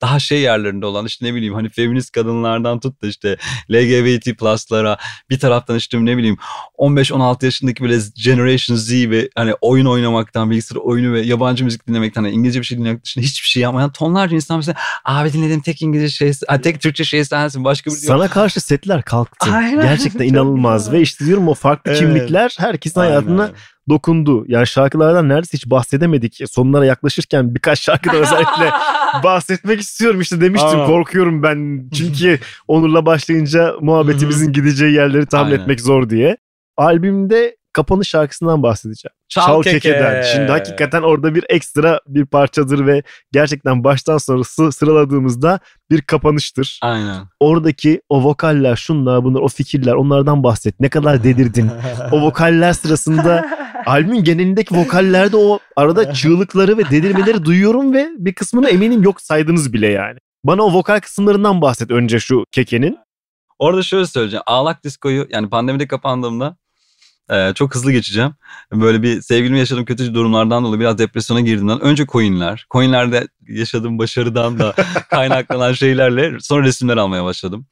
daha 0.00 0.18
şey 0.18 0.40
yerlerinde 0.40 0.86
olan 0.86 1.06
işte 1.06 1.26
ne 1.26 1.34
bileyim 1.34 1.54
hani 1.54 1.68
feminist 1.68 2.12
kadınlardan 2.12 2.80
tut 2.80 3.02
da 3.02 3.06
işte 3.06 3.36
LGBT 3.70 4.38
plus'lara 4.38 4.98
bir 5.30 5.38
taraftan 5.38 5.76
işte 5.76 6.04
ne 6.04 6.16
bileyim 6.16 6.36
15-16 6.78 7.44
yaşındaki 7.44 7.82
böyle 7.84 7.98
Generation 8.14 8.76
Z 8.76 8.92
ve 8.92 9.28
hani 9.34 9.54
oyun 9.60 9.86
oynamaktan 9.86 10.50
bilgisayar 10.50 10.76
oyunu 10.76 11.12
ve 11.12 11.20
yabancı 11.20 11.64
müzik 11.64 11.88
dinlemekten 11.88 12.22
hani 12.22 12.34
İngilizce 12.34 12.60
bir 12.60 12.64
şey 12.64 12.78
dinlemek 12.78 13.04
dışında 13.04 13.24
hiçbir 13.24 13.48
şey 13.48 13.62
yapmayan 13.62 13.92
tonlarca 13.92 14.36
insan 14.36 14.56
mesela 14.56 14.76
abi 15.04 15.32
dinlediğim 15.32 15.60
tek 15.60 15.82
İngilizce 15.82 16.16
şey 16.16 16.32
tek 16.62 16.80
Türkçe 16.80 17.04
şey 17.04 17.24
sensin 17.24 17.64
başka 17.64 17.90
bir 17.90 17.96
Sana 17.96 18.28
karşı 18.28 18.60
setler 18.60 19.02
kalktı. 19.02 19.50
Aynen. 19.52 19.82
Gerçekten 19.82 20.24
inanılmaz. 20.24 20.92
Ve 20.92 21.00
işte 21.00 21.26
diyorum 21.26 21.48
o 21.48 21.54
farklı 21.54 21.90
Evet. 21.90 22.00
kimlikler 22.00 22.56
herkesin 22.58 23.00
hayatına 23.00 23.42
Aynen. 23.42 23.54
Dokundu. 23.88 24.44
Yani 24.48 24.66
şarkılardan 24.66 25.28
neredeyse 25.28 25.52
hiç 25.56 25.66
bahsedemedik. 25.66 26.40
Sonlara 26.50 26.84
yaklaşırken 26.84 27.54
birkaç 27.54 27.80
şarkıda 27.80 28.16
özellikle 28.16 28.70
bahsetmek 29.24 29.80
istiyorum. 29.80 30.20
İşte 30.20 30.40
demiştim 30.40 30.70
Ama- 30.70 30.86
korkuyorum 30.86 31.42
ben. 31.42 31.90
Çünkü 31.94 32.38
Onur'la 32.68 33.06
başlayınca 33.06 33.74
muhabbetimizin 33.80 34.52
gideceği 34.52 34.94
yerleri 34.94 35.26
tahmin 35.26 35.50
Aynen. 35.50 35.62
etmek 35.62 35.80
zor 35.80 36.10
diye. 36.10 36.36
Albümde 36.76 37.56
kapanış 37.78 38.08
şarkısından 38.08 38.62
bahsedeceğim. 38.62 39.14
Çal 39.28 39.62
Keke. 39.62 39.78
Keke'den. 39.78 40.22
Şimdi 40.22 40.52
hakikaten 40.52 41.02
orada 41.02 41.34
bir 41.34 41.44
ekstra 41.48 42.00
bir 42.06 42.26
parçadır 42.26 42.86
ve 42.86 43.02
gerçekten 43.32 43.84
baştan 43.84 44.18
sonrası 44.18 44.72
sıraladığımızda 44.72 45.60
bir 45.90 46.02
kapanıştır. 46.02 46.78
Aynen. 46.82 47.26
Oradaki 47.40 48.00
o 48.08 48.24
vokaller, 48.24 48.76
şunlar, 48.76 49.24
bunlar, 49.24 49.40
o 49.40 49.48
fikirler 49.48 49.92
onlardan 49.92 50.42
bahset. 50.42 50.80
Ne 50.80 50.88
kadar 50.88 51.24
delirdin. 51.24 51.70
o 52.12 52.20
vokaller 52.26 52.72
sırasında 52.72 53.48
albümün 53.86 54.24
genelindeki 54.24 54.74
vokallerde 54.76 55.36
o 55.36 55.58
arada 55.76 56.12
çığlıkları 56.12 56.78
ve 56.78 56.90
delirmeleri 56.90 57.44
duyuyorum 57.44 57.92
ve 57.92 58.08
bir 58.18 58.34
kısmını 58.34 58.68
eminim 58.68 59.02
yok 59.02 59.20
saydınız 59.20 59.72
bile 59.72 59.86
yani. 59.88 60.18
Bana 60.44 60.62
o 60.62 60.72
vokal 60.72 61.00
kısımlarından 61.00 61.62
bahset 61.62 61.90
önce 61.90 62.20
şu 62.20 62.44
kekenin. 62.52 62.98
Orada 63.58 63.82
şöyle 63.82 64.06
söyleyeceğim. 64.06 64.42
Ağlak 64.46 64.84
diskoyu 64.84 65.26
yani 65.30 65.50
pandemide 65.50 65.86
kapandığımda 65.88 66.56
e, 67.30 67.52
çok 67.54 67.74
hızlı 67.74 67.92
geçeceğim. 67.92 68.30
Böyle 68.72 69.02
bir 69.02 69.22
sevgilimle 69.22 69.58
yaşadığım 69.58 69.84
kötü 69.84 70.14
durumlardan 70.14 70.64
dolayı 70.64 70.80
biraz 70.80 70.98
depresyona 70.98 71.40
girdiğimden 71.40 71.80
önce 71.80 72.06
coinler. 72.06 72.66
Coinlerde 72.70 73.28
yaşadığım 73.48 73.98
başarıdan 73.98 74.58
da 74.58 74.74
kaynaklanan 75.10 75.72
şeylerle 75.72 76.32
sonra 76.40 76.66
resimler 76.66 76.96
almaya 76.96 77.24
başladım. 77.24 77.66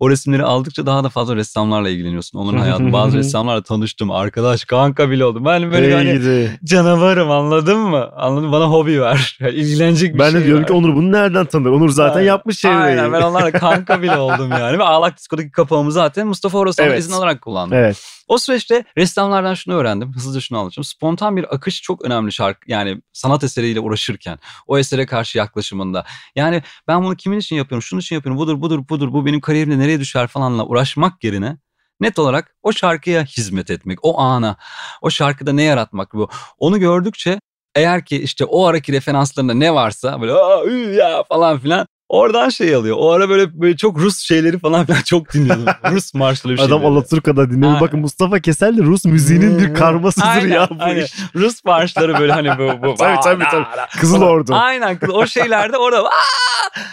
O 0.00 0.10
resimleri 0.10 0.42
aldıkça 0.44 0.86
daha 0.86 1.04
da 1.04 1.08
fazla 1.08 1.36
ressamlarla 1.36 1.88
ilgileniyorsun. 1.88 2.38
Onun 2.38 2.58
hayatı. 2.58 2.92
Bazı 2.92 3.16
ressamlarla 3.18 3.62
tanıştım. 3.62 4.10
Arkadaş, 4.10 4.64
kanka 4.64 5.10
bile 5.10 5.24
oldum. 5.24 5.44
Ben 5.44 5.72
böyle 5.72 5.94
hani 5.94 6.06
Neydi? 6.08 6.58
canavarım 6.64 7.30
anladın 7.30 7.78
mı? 7.78 8.08
Anladın? 8.16 8.52
Bana 8.52 8.64
hobi 8.64 9.00
ver. 9.00 9.36
Yani 9.40 9.54
ilgilenecek 9.54 10.14
bir 10.14 10.18
Ben 10.18 10.30
şey 10.30 10.40
de 10.40 10.44
diyorum 10.44 10.62
ver. 10.62 10.66
ki 10.66 10.72
Onur 10.72 10.96
bunu 10.96 11.12
nereden 11.12 11.46
tanır? 11.46 11.70
Onur 11.70 11.88
zaten 11.88 12.14
Aynen. 12.16 12.26
yapmış 12.28 12.58
çevreyi. 12.58 12.80
Aynen 12.80 13.12
ben 13.12 13.22
onlarla 13.22 13.50
kanka 13.52 14.02
bile 14.02 14.16
oldum 14.16 14.50
yani. 14.50 14.78
Ve 14.78 14.82
Ağlak 14.84 15.18
Disko'daki 15.18 15.50
kapağımı 15.50 15.92
zaten 15.92 16.26
Mustafa 16.26 16.58
Orasan'dan 16.58 16.90
Evet. 16.90 17.00
izin 17.00 17.12
alarak 17.12 17.40
kullandım. 17.40 17.78
Evet. 17.78 18.19
O 18.30 18.38
süreçte 18.38 18.84
ressamlardan 18.96 19.54
şunu 19.54 19.74
öğrendim. 19.74 20.14
Hızlıca 20.14 20.40
şunu 20.40 20.58
anlatacağım. 20.58 20.84
Spontan 20.84 21.36
bir 21.36 21.54
akış 21.54 21.82
çok 21.82 22.04
önemli 22.04 22.32
şarkı. 22.32 22.70
Yani 22.70 23.02
sanat 23.12 23.44
eseriyle 23.44 23.80
uğraşırken. 23.80 24.38
O 24.66 24.78
esere 24.78 25.06
karşı 25.06 25.38
yaklaşımında. 25.38 26.04
Yani 26.36 26.62
ben 26.88 27.04
bunu 27.04 27.16
kimin 27.16 27.38
için 27.38 27.56
yapıyorum? 27.56 27.82
Şunun 27.82 28.00
için 28.00 28.16
yapıyorum. 28.16 28.38
Budur 28.38 28.60
budur 28.60 28.88
budur. 28.88 29.12
Bu 29.12 29.26
benim 29.26 29.40
kariyerimde 29.40 29.78
nereye 29.78 30.00
düşer 30.00 30.26
falanla 30.26 30.66
uğraşmak 30.66 31.24
yerine 31.24 31.56
net 32.00 32.18
olarak 32.18 32.54
o 32.62 32.72
şarkıya 32.72 33.24
hizmet 33.24 33.70
etmek. 33.70 33.98
O 34.02 34.20
ana. 34.20 34.56
O 35.02 35.10
şarkıda 35.10 35.52
ne 35.52 35.62
yaratmak 35.62 36.14
bu. 36.14 36.28
Onu 36.58 36.78
gördükçe 36.78 37.40
eğer 37.74 38.04
ki 38.04 38.22
işte 38.22 38.44
o 38.44 38.66
araki 38.66 38.92
referanslarında 38.92 39.54
ne 39.54 39.74
varsa 39.74 40.20
böyle 40.20 40.32
Aa, 40.32 40.64
ü, 40.64 40.94
ya 40.94 41.24
falan 41.28 41.58
filan 41.58 41.86
oradan 42.10 42.48
şey 42.48 42.74
alıyor. 42.74 42.96
O 43.00 43.10
ara 43.12 43.28
böyle, 43.28 43.60
böyle 43.60 43.76
çok 43.76 43.98
Rus 43.98 44.18
şeyleri 44.18 44.58
falan 44.58 44.86
filan 44.86 45.02
çok 45.02 45.32
dinliyordum. 45.32 45.64
Rus 45.90 46.14
marşları 46.14 46.54
bir 46.54 46.58
Adam 46.58 46.78
şeyleri. 46.80 46.86
Alaturka'da 46.86 47.50
dinliyor. 47.50 47.80
Bakın 47.80 48.00
Mustafa 48.00 48.40
Kesel 48.40 48.76
de 48.76 48.82
Rus 48.82 49.04
müziğinin 49.04 49.58
bir 49.58 49.74
karmasıdır 49.74 50.26
Aynen, 50.26 50.54
ya 50.54 50.68
bu 50.70 50.74
aynen. 50.78 51.04
iş. 51.04 51.12
Rus 51.34 51.64
marşları 51.64 52.18
böyle 52.18 52.32
hani 52.32 52.58
bu. 52.58 52.82
bu 52.82 52.94
Tabii, 52.98 53.20
tabii, 53.24 53.44
tabii. 53.50 53.66
Kızıl 54.00 54.22
Ordu. 54.22 54.54
Aynen 54.54 54.98
o 55.12 55.26
şeylerde 55.26 55.76
orada 55.76 56.10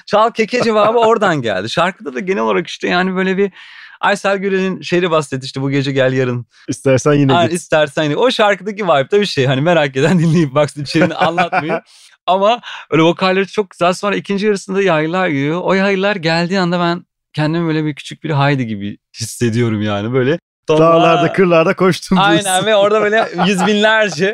çal 0.05 0.31
keke 0.31 0.63
cevabı 0.63 0.97
oradan 0.97 1.41
geldi. 1.41 1.69
Şarkıda 1.69 2.13
da 2.13 2.19
genel 2.19 2.43
olarak 2.43 2.67
işte 2.67 2.87
yani 2.87 3.15
böyle 3.15 3.37
bir 3.37 3.51
Aysel 4.01 4.37
Gürel'in 4.37 4.81
şehri 4.81 5.11
bahsetti 5.11 5.45
işte 5.45 5.61
bu 5.61 5.69
gece 5.69 5.91
gel 5.91 6.13
yarın. 6.13 6.45
İstersen 6.67 7.13
yine 7.13 7.33
Yani 7.33 7.49
git. 7.49 7.59
istersen 7.59 8.03
yine. 8.03 8.15
O 8.15 8.31
şarkıdaki 8.31 8.83
vibe'da 8.83 9.21
bir 9.21 9.25
şey. 9.25 9.45
Hani 9.45 9.61
merak 9.61 9.95
eden 9.97 10.19
dinleyip 10.19 10.55
baksın 10.55 10.83
içeriğini 10.83 11.15
anlatmayayım. 11.15 11.81
Ama 12.27 12.61
öyle 12.91 13.03
vokalleri 13.03 13.47
çok 13.47 13.69
güzel. 13.69 13.93
Sonra 13.93 14.15
ikinci 14.15 14.45
yarısında 14.45 14.81
yaylar 14.81 15.27
giriyor. 15.27 15.61
O 15.63 15.73
yaylar 15.73 16.15
geldiği 16.15 16.59
anda 16.59 16.79
ben 16.79 17.05
kendimi 17.33 17.67
böyle 17.67 17.85
bir 17.85 17.95
küçük 17.95 18.23
bir 18.23 18.29
Haydi 18.29 18.67
gibi 18.67 18.97
hissediyorum 19.19 19.81
yani 19.81 20.13
böyle. 20.13 20.39
Dağlarda 20.69 21.33
kırlarda 21.33 21.75
koştum. 21.75 22.17
Aynen 22.21 22.65
ve 22.65 22.75
orada 22.75 23.01
böyle 23.01 23.27
yüz 23.47 23.67
binlerce 23.67 24.33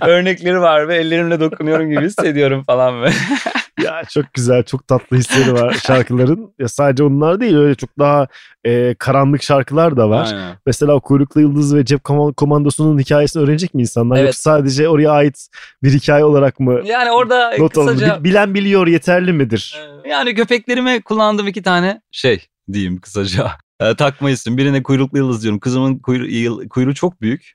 örnekleri 0.00 0.60
var 0.60 0.88
ve 0.88 0.96
ellerimle 0.96 1.40
dokunuyorum 1.40 1.90
gibi 1.90 2.04
hissediyorum 2.04 2.64
falan 2.64 3.00
böyle. 3.00 3.14
Ya 3.84 4.02
çok 4.10 4.24
güzel, 4.34 4.62
çok 4.62 4.88
tatlı 4.88 5.16
hisleri 5.16 5.52
var 5.52 5.72
şarkıların. 5.86 6.54
Ya 6.58 6.68
sadece 6.68 7.02
onlar 7.04 7.40
değil, 7.40 7.56
öyle 7.56 7.74
çok 7.74 7.98
daha 7.98 8.26
e, 8.64 8.94
karanlık 8.94 9.42
şarkılar 9.42 9.96
da 9.96 10.10
var. 10.10 10.26
Aynen. 10.32 10.56
Mesela 10.66 10.98
Kuyruklu 11.00 11.40
Yıldız 11.40 11.74
ve 11.74 11.84
Cep 11.84 12.00
Koman- 12.04 12.34
Komandosu'nun 12.34 12.98
hikayesini 12.98 13.42
öğrenecek 13.42 13.74
mi 13.74 13.80
insanlar? 13.82 14.16
Evet. 14.16 14.26
Yoksa 14.26 14.42
sadece 14.42 14.88
oraya 14.88 15.10
ait 15.10 15.48
bir 15.82 15.92
hikaye 15.92 16.24
olarak 16.24 16.60
mı 16.60 16.80
Yani 16.84 17.10
orada 17.10 17.52
not 17.58 17.74
kısaca 17.74 18.18
Bil- 18.18 18.24
Bilen 18.24 18.54
biliyor 18.54 18.86
yeterli 18.86 19.32
midir? 19.32 19.78
yani 20.08 20.34
köpeklerime 20.34 21.00
kullandığım 21.00 21.48
iki 21.48 21.62
tane 21.62 22.00
şey 22.10 22.46
diyeyim 22.72 23.00
kısaca. 23.00 23.50
E, 23.80 23.94
takma 23.96 24.30
isim. 24.30 24.56
Birine 24.56 24.82
kuyruklu 24.82 25.18
yıldız 25.18 25.42
diyorum. 25.42 25.60
Kızımın 25.60 25.98
kuyru, 25.98 26.26
yıl- 26.26 26.68
kuyruğu 26.68 26.94
çok 26.94 27.20
büyük. 27.20 27.52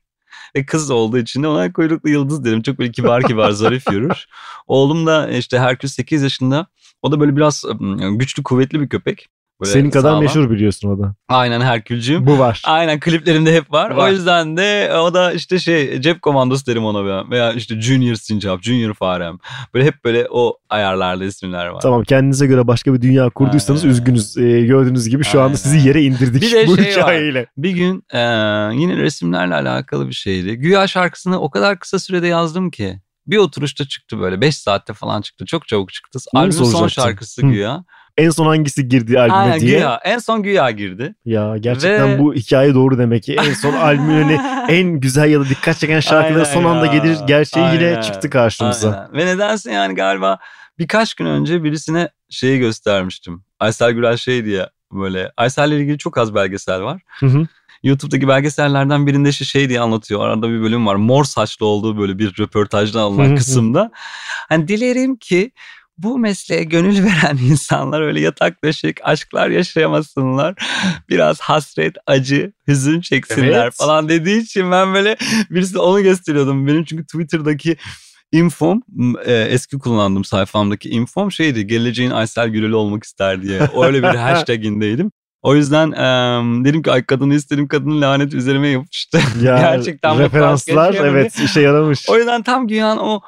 Ve 0.56 0.66
kız 0.66 0.92
olduğu 0.92 1.18
için 1.18 1.44
ona 1.44 1.74
kuyruklu 1.74 2.10
yıldız 2.10 2.46
derim. 2.46 2.62
Çok 2.62 2.80
böyle 2.80 2.92
kibar 2.92 3.24
kibar 3.24 3.52
zarif 3.52 3.92
yürür. 3.92 4.26
Oğlum 4.68 5.06
da 5.06 5.30
işte 5.30 5.60
Herkül 5.60 5.90
8 5.90 6.24
yaşında. 6.24 6.68
O 7.02 7.12
da 7.12 7.20
böyle 7.20 7.36
biraz 7.36 7.64
güçlü 8.12 8.44
kuvvetli 8.44 8.82
bir 8.82 8.90
köpek. 8.90 9.28
Böyle 9.62 9.72
Senin 9.72 9.90
kadar 9.90 10.10
sağlam. 10.10 10.24
meşhur 10.24 10.50
biliyorsun 10.50 10.90
o 10.90 11.00
da. 11.04 11.16
Aynen 11.30 11.62
Herkülcüğüm. 11.62 12.26
Bu 12.28 12.40
var. 12.40 12.62
Aynen 12.66 13.00
kliplerimde 13.00 13.54
hep 13.56 13.72
var. 13.74 13.90
Var. 13.92 14.08
O 14.08 14.12
yüzden 14.12 14.58
de 14.58 14.92
o 15.00 15.14
da 15.14 15.32
işte 15.34 15.60
şey 15.60 16.02
cep 16.02 16.22
komandosu 16.22 16.66
derim 16.66 16.86
ona 16.86 17.06
ben. 17.06 17.32
Veya 17.32 17.54
işte 17.54 17.82
Junior 17.82 18.16
Sincap, 18.16 18.64
Junior 18.64 18.94
Farem. 18.94 19.38
Böyle 19.74 19.86
hep 19.86 20.04
böyle 20.06 20.28
o 20.30 20.58
ayarlarda 20.70 21.26
isimler 21.26 21.68
var. 21.68 21.82
Tamam 21.82 22.04
kendinize 22.04 22.46
göre 22.48 22.68
başka 22.68 22.94
bir 22.94 23.02
dünya 23.02 23.30
kurduysanız 23.30 23.82
Aynen. 23.84 23.94
üzgünüz. 23.94 24.38
Ee, 24.38 24.62
gördüğünüz 24.62 25.10
gibi 25.10 25.24
şu 25.24 25.40
anda 25.40 25.44
Aynen. 25.46 25.56
sizi 25.56 25.88
yere 25.88 26.02
indirdik 26.04 26.42
Bir 26.42 26.52
de 26.52 26.68
bu 26.68 26.76
şey 26.78 26.86
var. 26.86 26.92
hikayeyle. 26.92 27.46
Bir 27.58 27.72
gün 27.72 28.04
eee, 28.14 28.20
yine 28.82 28.98
resimlerle 28.98 29.56
alakalı 29.56 30.08
bir 30.08 30.14
şeydi. 30.14 30.56
Güya 30.56 30.88
şarkısını 30.88 31.40
o 31.40 31.50
kadar 31.50 31.80
kısa 31.80 32.00
sürede 32.00 32.28
yazdım 32.28 32.72
ki. 32.72 33.00
Bir 33.28 33.38
oturuşta 33.38 33.86
çıktı 33.88 34.20
böyle. 34.20 34.42
5 34.42 34.58
saatte 34.58 34.94
falan 34.94 35.22
çıktı. 35.22 35.46
Çok 35.46 35.68
çabuk 35.68 35.94
çıktı. 35.94 36.20
Albümün 36.34 36.64
son 36.66 36.88
şarkısı 36.88 37.42
Hı. 37.42 37.48
Güya. 37.48 37.84
En 38.18 38.30
son 38.30 38.46
hangisi 38.46 38.88
girdi 38.88 39.20
albüme 39.20 39.38
Aynen 39.38 39.60
diye. 39.60 39.78
Güya. 39.78 40.00
En 40.04 40.18
son 40.18 40.44
Güya 40.44 40.72
girdi. 40.72 41.16
Ya 41.26 41.58
gerçekten 41.58 42.14
Ve- 42.14 42.20
bu 42.20 42.34
hikaye 42.34 42.74
doğru 42.74 42.98
demek 42.98 43.24
ki. 43.24 43.36
En 43.48 43.54
son 43.54 43.74
albümün 43.74 44.24
hani 44.24 44.40
en 44.78 45.00
güzel 45.00 45.30
ya 45.30 45.40
da 45.40 45.50
dikkat 45.50 45.80
çeken 45.80 46.00
şarkıları 46.00 46.46
son 46.46 46.64
anda 46.64 46.86
gelir 46.86 47.18
gerçeği 47.28 47.66
yine 47.74 47.86
Aynen. 47.86 48.02
çıktı 48.02 48.30
karşımıza. 48.30 48.92
Aynen. 48.92 49.14
Ve 49.14 49.26
nedense 49.36 49.72
yani 49.72 49.96
galiba 49.96 50.38
birkaç 50.80 51.14
gün 51.14 51.26
önce 51.26 51.64
birisine 51.64 52.10
şeyi 52.30 52.60
göstermiştim. 52.60 53.44
Aysel 53.60 53.92
Gürel 53.92 54.18
şey 54.18 54.46
diye 54.46 54.70
böyle. 54.92 55.32
Aysel'le 55.38 55.72
ilgili 55.72 55.98
çok 55.98 56.18
az 56.18 56.36
belgesel 56.36 56.82
var. 56.82 57.02
Hı 57.20 57.26
hı. 57.26 57.48
YouTube'daki 57.84 58.28
belgesellerden 58.28 59.08
birinde 59.08 59.30
işte 59.30 59.46
şey 59.46 59.70
diye 59.70 59.80
anlatıyor. 59.80 60.26
Arada 60.26 60.50
bir 60.50 60.62
bölüm 60.62 60.88
var. 60.88 60.96
Mor 60.96 61.24
saçlı 61.24 61.66
olduğu 61.66 61.98
böyle 61.98 62.20
bir 62.20 62.40
röportajdan 62.40 63.00
alınan 63.02 63.36
kısımda. 63.36 63.92
Hani 64.50 64.68
dilerim 64.68 65.16
ki 65.16 65.52
bu 65.98 66.20
mesleğe 66.20 66.64
gönül 66.64 67.04
veren 67.04 67.38
insanlar 67.38 68.02
öyle 68.02 68.20
yatak 68.20 68.64
döşek 68.64 68.98
aşklar 69.04 69.50
yaşayamasınlar. 69.50 70.56
Biraz 71.10 71.40
hasret, 71.40 71.96
acı, 72.08 72.54
hüzün 72.68 73.02
çeksinler 73.02 73.64
Evet. 73.64 73.74
falan 73.76 74.10
dediği 74.10 74.42
için 74.42 74.72
ben 74.72 74.94
böyle 74.94 75.18
birisi 75.50 75.80
onu 75.80 76.04
gösteriyordum. 76.04 76.68
Benim 76.68 76.84
çünkü 76.84 77.04
Twitter'daki 77.04 77.78
infom 78.32 78.82
e, 79.26 79.34
eski 79.34 79.80
kullandığım 79.80 80.24
sayfamdaki 80.24 80.90
infom 80.90 81.32
şeydi 81.32 81.68
geleceğin 81.68 82.12
Aysel 82.12 82.50
Gürel'i 82.50 82.76
olmak 82.76 83.04
ister 83.04 83.42
diye 83.42 83.60
öyle 83.84 83.98
bir 83.98 84.08
hashtagindeydim. 84.18 85.12
O 85.42 85.56
yüzden 85.56 85.92
em, 85.92 86.66
dedim 86.66 86.82
ki 86.82 86.92
ay 86.92 87.06
kadını 87.06 87.34
istedim 87.34 87.68
kadının 87.68 88.02
laneti 88.02 88.38
üzerime 88.38 88.68
yapıştı. 88.68 89.20
Ya, 89.42 89.58
Gerçekten 89.60 90.20
referanslar 90.20 90.94
evet 90.94 91.40
işe 91.40 91.62
yaramış. 91.62 92.10
O 92.10 92.18
yüzden 92.18 92.44
tam 92.44 92.68
Güyan 92.68 92.98
o 92.98 93.22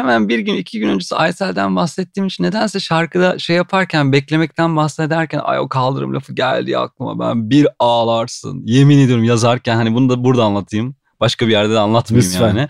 hemen 0.00 0.28
bir 0.28 0.38
gün 0.38 0.54
iki 0.54 0.80
gün 0.80 0.88
öncesi 0.88 1.16
Aysel'den 1.16 1.76
bahsettiğim 1.76 2.26
için 2.26 2.44
nedense 2.44 2.80
şarkıda 2.80 3.38
şey 3.38 3.56
yaparken 3.56 4.12
beklemekten 4.12 4.76
bahsederken 4.76 5.40
ay 5.44 5.58
o 5.58 5.68
kaldırım 5.68 6.14
lafı 6.14 6.32
geldi 6.34 6.78
aklıma 6.78 7.18
ben 7.18 7.50
bir 7.50 7.66
ağlarsın. 7.78 8.62
Yemin 8.66 8.98
ediyorum 8.98 9.24
yazarken 9.24 9.76
hani 9.76 9.94
bunu 9.94 10.08
da 10.08 10.24
burada 10.24 10.44
anlatayım. 10.44 10.94
Başka 11.20 11.46
bir 11.46 11.52
yerde 11.52 11.74
de 11.74 11.78
anlatmayayım 11.78 12.32
Lütfen. 12.32 12.46
yani. 12.48 12.68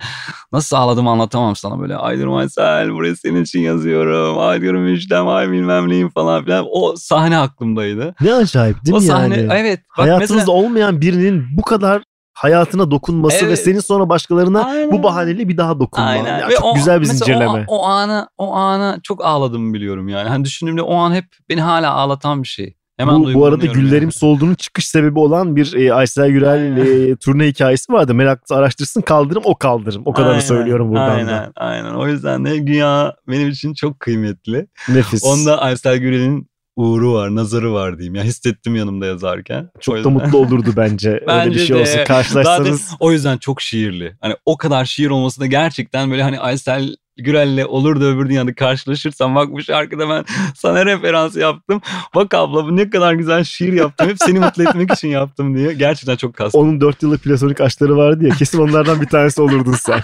Nasıl 0.52 0.76
ağladığımı 0.76 1.10
anlatamam 1.10 1.56
sana 1.56 1.80
böyle. 1.80 1.96
Ay 1.96 2.16
diyorum 2.16 2.34
Aysel 2.34 2.92
buraya 2.92 3.16
senin 3.16 3.42
için 3.42 3.60
yazıyorum. 3.60 4.38
Ay 4.38 4.60
diyorum 4.60 4.82
müjdem 4.82 5.28
ay 5.28 5.50
bilmem 5.50 5.88
neyim 5.88 6.10
falan 6.10 6.44
filan. 6.44 6.66
O 6.70 6.96
sahne 6.96 7.38
aklımdaydı. 7.38 8.14
Ne 8.20 8.34
acayip 8.34 8.84
değil 8.84 8.96
o 8.96 9.00
mi 9.00 9.06
sahne 9.06 9.40
yani? 9.40 9.52
evet. 9.52 9.80
Bak 9.98 10.06
Hayatınızda 10.06 10.34
mesela, 10.34 10.52
olmayan 10.52 11.00
birinin 11.00 11.44
bu 11.56 11.62
kadar 11.62 12.02
hayatına 12.34 12.90
dokunması 12.90 13.44
ve 13.44 13.48
Evet. 13.48 13.64
senin 13.64 13.80
sonra 13.80 14.08
başkalarına 14.08 14.64
Aynen. 14.64 14.92
bu 14.92 15.02
bahaneyle 15.02 15.48
bir 15.48 15.56
daha 15.56 15.80
dokunma. 15.80 16.08
Aynen. 16.08 16.38
Ya 16.38 16.48
Ve 16.48 16.54
çok 16.54 16.64
o- 16.64 16.74
güzel 16.74 17.00
bir 17.00 17.06
zincirleme. 17.06 17.64
O, 17.68 17.78
o 17.78 17.84
ana 17.86 18.28
o 18.38 18.54
ana 18.54 18.98
çok 19.02 19.24
ağladığımı 19.24 19.74
biliyorum 19.74 20.08
yani. 20.08 20.28
Hani 20.28 20.44
düşündüğümde 20.44 20.82
o 20.82 20.94
an 20.94 21.14
hep 21.14 21.24
beni 21.48 21.60
hala 21.60 21.92
ağlatan 21.92 22.42
bir 22.42 22.48
şey. 22.48 22.76
Hemen 22.96 23.24
bu, 23.24 23.34
bu 23.34 23.46
arada 23.46 23.66
Güllerim 23.66 24.02
yani. 24.02 24.12
Solduğu'nun 24.12 24.54
çıkış 24.54 24.86
sebebi 24.86 25.18
olan 25.18 25.56
bir 25.56 25.72
e, 25.74 25.94
Aysel 25.94 26.30
Gürel 26.30 26.76
e, 26.76 27.16
turne 27.16 27.46
hikayesi 27.46 27.92
vardı. 27.92 28.14
Meraklısı 28.14 28.54
araştırsın 28.56 29.00
kaldırım 29.00 29.42
o 29.46 29.54
kaldırım. 29.58 30.02
O 30.04 30.12
kadarını 30.12 30.32
Aynen, 30.32 30.44
söylüyorum 30.44 30.88
buradan 30.90 31.10
aynen, 31.10 31.28
da. 31.28 31.52
Aynen. 31.56 31.94
O 31.94 32.08
yüzden 32.08 32.44
de 32.44 32.58
Güya 32.58 33.14
benim 33.28 33.48
için 33.48 33.74
çok 33.74 34.00
kıymetli. 34.00 34.66
Nefis. 34.88 35.24
Onda 35.24 35.60
Aysel 35.62 35.96
Gürel'in 35.96 36.49
uğru 36.80 37.14
var, 37.14 37.34
nazarı 37.34 37.72
var 37.72 37.98
diyeyim. 37.98 38.14
Ya 38.14 38.22
hissettim 38.22 38.76
yanımda 38.76 39.06
yazarken. 39.06 39.70
Çok 39.80 40.04
da 40.04 40.10
mutlu 40.10 40.38
olurdu 40.38 40.70
bence. 40.76 41.10
Öyle 41.10 41.20
bir 41.20 41.26
Bence 41.26 41.58
şey 41.66 41.76
de. 41.76 41.80
olsa 41.80 42.04
karşılaşsanız. 42.04 42.80
Zaten 42.80 42.96
o 43.00 43.12
yüzden 43.12 43.36
çok 43.38 43.60
şiirli. 43.60 44.16
Hani 44.20 44.34
o 44.46 44.56
kadar 44.56 44.84
şiir 44.84 45.10
olması 45.10 45.40
da 45.40 45.46
gerçekten 45.46 46.10
böyle 46.10 46.22
hani 46.22 46.40
Aysel 46.40 46.96
Gürel'le 47.16 47.64
olur 47.64 48.00
da 48.00 48.04
öbür 48.04 48.28
dünyada 48.28 48.54
karşılaşırsam 48.54 49.34
bak 49.34 49.52
bu 49.52 49.62
şarkıda 49.62 50.08
ben 50.08 50.24
sana 50.56 50.86
referans 50.86 51.36
yaptım. 51.36 51.80
Bak 52.14 52.34
abla 52.34 52.64
bu 52.64 52.76
ne 52.76 52.90
kadar 52.90 53.12
güzel 53.14 53.44
şiir 53.44 53.72
yaptım. 53.72 54.08
Hep 54.08 54.16
seni 54.20 54.38
mutlu 54.38 54.62
etmek 54.62 54.92
için 54.92 55.08
yaptım 55.08 55.56
diye. 55.56 55.72
Gerçekten 55.72 56.16
çok 56.16 56.34
kastım. 56.34 56.60
Onun 56.60 56.80
4 56.80 57.02
yıllık 57.02 57.22
platonik 57.22 57.60
aşkları 57.60 57.96
vardı 57.96 58.28
ya 58.28 58.34
kesin 58.34 58.58
onlardan 58.58 59.00
bir 59.00 59.06
tanesi 59.06 59.42
olurdun 59.42 59.72
sen. 59.72 60.00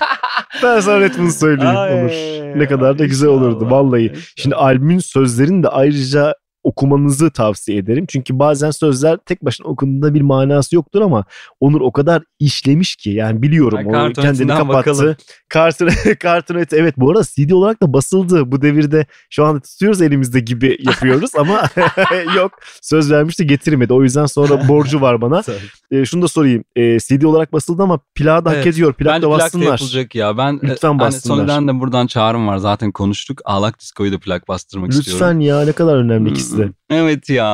ben 0.62 0.81
sana 0.81 0.99
net 0.99 1.19
bunu 1.19 1.33
söyleyeyim 1.33 1.77
Ay, 1.77 1.95
olur. 1.95 2.11
Ne 2.59 2.67
kadar 2.67 2.99
da 2.99 3.05
güzel 3.05 3.29
olurdu 3.29 3.71
vallahi. 3.71 4.12
Şimdi 4.37 4.55
albümün 4.55 4.99
sözlerini 4.99 5.62
de 5.62 5.69
ayrıca 5.69 6.35
okumanızı 6.66 7.31
tavsiye 7.31 7.79
ederim. 7.79 8.05
Çünkü 8.09 8.38
bazen 8.38 8.70
sözler 8.70 9.16
tek 9.16 9.44
başına 9.44 9.66
okunduğunda 9.66 10.14
bir 10.14 10.20
manası 10.20 10.74
yoktur 10.74 11.00
ama 11.00 11.24
Onur 11.61 11.81
o 11.81 11.92
kadar 11.92 12.22
işlemiş 12.38 12.96
ki 12.96 13.11
yani 13.11 13.42
biliyorum 13.42 13.90
kartonetinden 13.90 14.22
kendini 14.22 14.48
kapattı. 14.48 14.72
bakalım. 14.72 15.16
Karton, 15.48 15.88
kartonet 16.20 16.72
evet 16.72 16.94
bu 16.96 17.11
arada 17.11 17.22
CD 17.35 17.50
olarak 17.50 17.82
da 17.82 17.92
basıldı. 17.92 18.52
Bu 18.52 18.62
devirde 18.62 19.06
şu 19.30 19.44
anda 19.44 19.61
tutuyoruz 19.61 20.02
elimizde 20.02 20.40
gibi 20.40 20.76
yapıyoruz 20.82 21.30
ama 21.38 21.62
yok 22.37 22.52
söz 22.82 23.11
vermişti 23.11 23.46
getirmedi. 23.46 23.92
O 23.92 24.02
yüzden 24.02 24.26
sonra 24.26 24.68
borcu 24.68 25.00
var 25.00 25.20
bana. 25.20 25.42
E, 25.90 26.04
şunu 26.04 26.22
da 26.22 26.28
sorayım. 26.28 26.64
E, 26.76 26.98
CD 26.98 27.22
olarak 27.22 27.52
basıldı 27.52 27.82
ama 27.82 28.00
plağı 28.14 28.44
da 28.44 28.50
hak 28.50 28.56
Evet. 28.56 28.66
ediyor. 28.66 28.92
Plak 28.92 29.14
Bence 29.14 29.22
da 29.26 29.28
plak 29.30 29.38
da 29.40 29.44
bassınlar. 29.44 29.66
yapılacak 29.66 30.14
ya. 30.14 30.38
Ben 30.38 30.61
Lütfen 30.62 30.88
hani 30.88 30.98
bassınlar. 30.98 31.37
Sony'den 31.37 31.68
de 31.68 31.80
buradan 31.80 32.06
çağrım 32.06 32.46
var. 32.48 32.56
Zaten 32.56 32.92
konuştuk. 32.92 33.40
Ağlak 33.44 33.80
Disko'yu 33.80 34.12
da 34.12 34.18
plak 34.18 34.48
bastırmak 34.48 34.92
istiyorum. 34.92 35.26
Lütfen 35.26 35.40
ya 35.40 35.64
ne 35.64 35.72
kadar 35.72 35.96
önemli 35.96 36.30
ikisi 36.30 36.59
de. 36.59 36.64
Hmm, 36.64 36.72
Evet 36.90 37.30
ya. 37.30 37.46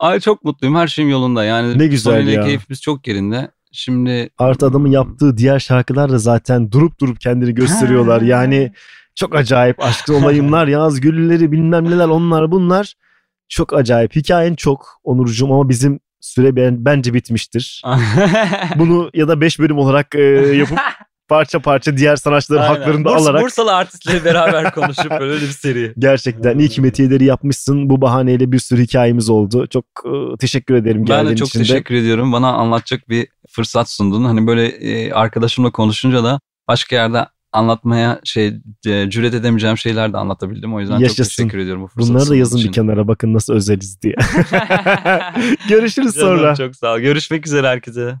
Ay 0.00 0.20
çok 0.20 0.44
mutluyum. 0.44 0.76
Her 0.76 0.88
şeyim 0.88 1.10
yolunda. 1.10 1.44
Yani 1.44 1.78
Ne 1.78 1.86
güzel 1.86 2.12
Sony 2.12 2.22
ile 2.24 2.32
ya. 2.32 2.44
keyfimiz 2.44 2.80
çok 2.82 3.06
yerinde. 3.06 3.50
Şimdi 3.72 4.30
Artı 4.38 4.66
adamın 4.66 4.90
yaptığı 4.90 5.36
diğer 5.36 5.58
şarkılar 5.58 6.10
da 6.12 6.18
zaten 6.18 6.72
durup 6.72 7.00
durup 7.00 7.20
kendini 7.20 7.54
gösteriyorlar. 7.54 8.22
Yani 8.22 8.72
çok 9.14 9.34
acayip 9.34 9.84
aşkı 9.84 10.14
olayımlar, 10.16 10.66
yaz 10.68 11.00
gülleri 11.00 11.52
bilmem 11.52 11.84
neler 11.84 12.08
onlar 12.08 12.50
bunlar. 12.50 12.94
Çok 13.48 13.74
acayip. 13.74 14.16
Hikayen 14.16 14.54
çok 14.54 15.00
Onurcuğum 15.04 15.54
ama 15.54 15.68
bizim 15.68 16.00
süre 16.20 16.56
ben- 16.56 16.84
bence 16.84 17.14
bitmiştir. 17.14 17.82
Bunu 18.76 19.10
ya 19.14 19.28
da 19.28 19.40
5 19.40 19.58
bölüm 19.58 19.78
olarak 19.78 20.14
e, 20.14 20.20
yapıp 20.56 20.78
parça 21.30 21.60
parça 21.60 21.96
diğer 21.96 22.16
sanatçıların 22.16 22.62
Aynen. 22.62 22.74
haklarını 22.74 23.04
da 23.04 23.08
Burs- 23.08 23.22
alarak 23.22 23.42
Bursalı 23.42 23.74
artistleri 23.74 24.24
beraber 24.24 24.74
konuşup 24.74 25.10
böyle 25.20 25.34
bir 25.34 25.50
seri. 25.50 25.92
gerçekten 25.98 26.58
iyi 26.58 26.68
ki 26.68 26.80
metiyeleri 26.80 27.24
yapmışsın. 27.24 27.90
Bu 27.90 28.00
bahaneyle 28.00 28.52
bir 28.52 28.58
sürü 28.58 28.82
hikayemiz 28.82 29.30
oldu. 29.30 29.66
Çok 29.66 29.84
e, 30.04 30.36
teşekkür 30.40 30.74
ederim 30.74 31.00
Ben 31.00 31.04
geldiğin 31.06 31.32
de 31.32 31.36
çok 31.36 31.48
için 31.48 31.60
de. 31.60 31.64
teşekkür 31.64 31.94
ediyorum. 31.94 32.32
Bana 32.32 32.52
anlatacak 32.52 33.08
bir 33.08 33.28
fırsat 33.50 33.90
sundun. 33.90 34.24
Hani 34.24 34.46
böyle 34.46 34.66
e, 34.66 35.12
arkadaşımla 35.12 35.70
konuşunca 35.70 36.24
da 36.24 36.40
başka 36.68 36.96
yerde 36.96 37.26
anlatmaya 37.52 38.20
şey 38.24 38.46
e, 38.86 39.10
cüret 39.10 39.34
edemeyeceğim 39.34 39.78
şeyler 39.78 40.12
de 40.12 40.16
anlatabildim. 40.16 40.74
O 40.74 40.80
yüzden 40.80 40.98
Yaşasın. 40.98 41.22
çok 41.22 41.30
teşekkür 41.36 41.58
ediyorum 41.58 41.82
bu 41.82 41.86
fırsatı 41.86 42.14
Bunları 42.14 42.30
da 42.30 42.36
yazın 42.36 42.56
bir 42.56 42.62
için. 42.62 42.72
kenara 42.72 43.08
bakın 43.08 43.34
nasıl 43.34 43.54
özeliz 43.54 44.02
diye. 44.02 44.14
Görüşürüz 45.68 46.14
Canım, 46.14 46.38
sonra. 46.38 46.56
Çok 46.56 46.76
sağ 46.76 46.94
ol. 46.94 46.98
Görüşmek 46.98 47.46
üzere 47.46 47.68
herkese. 47.68 48.14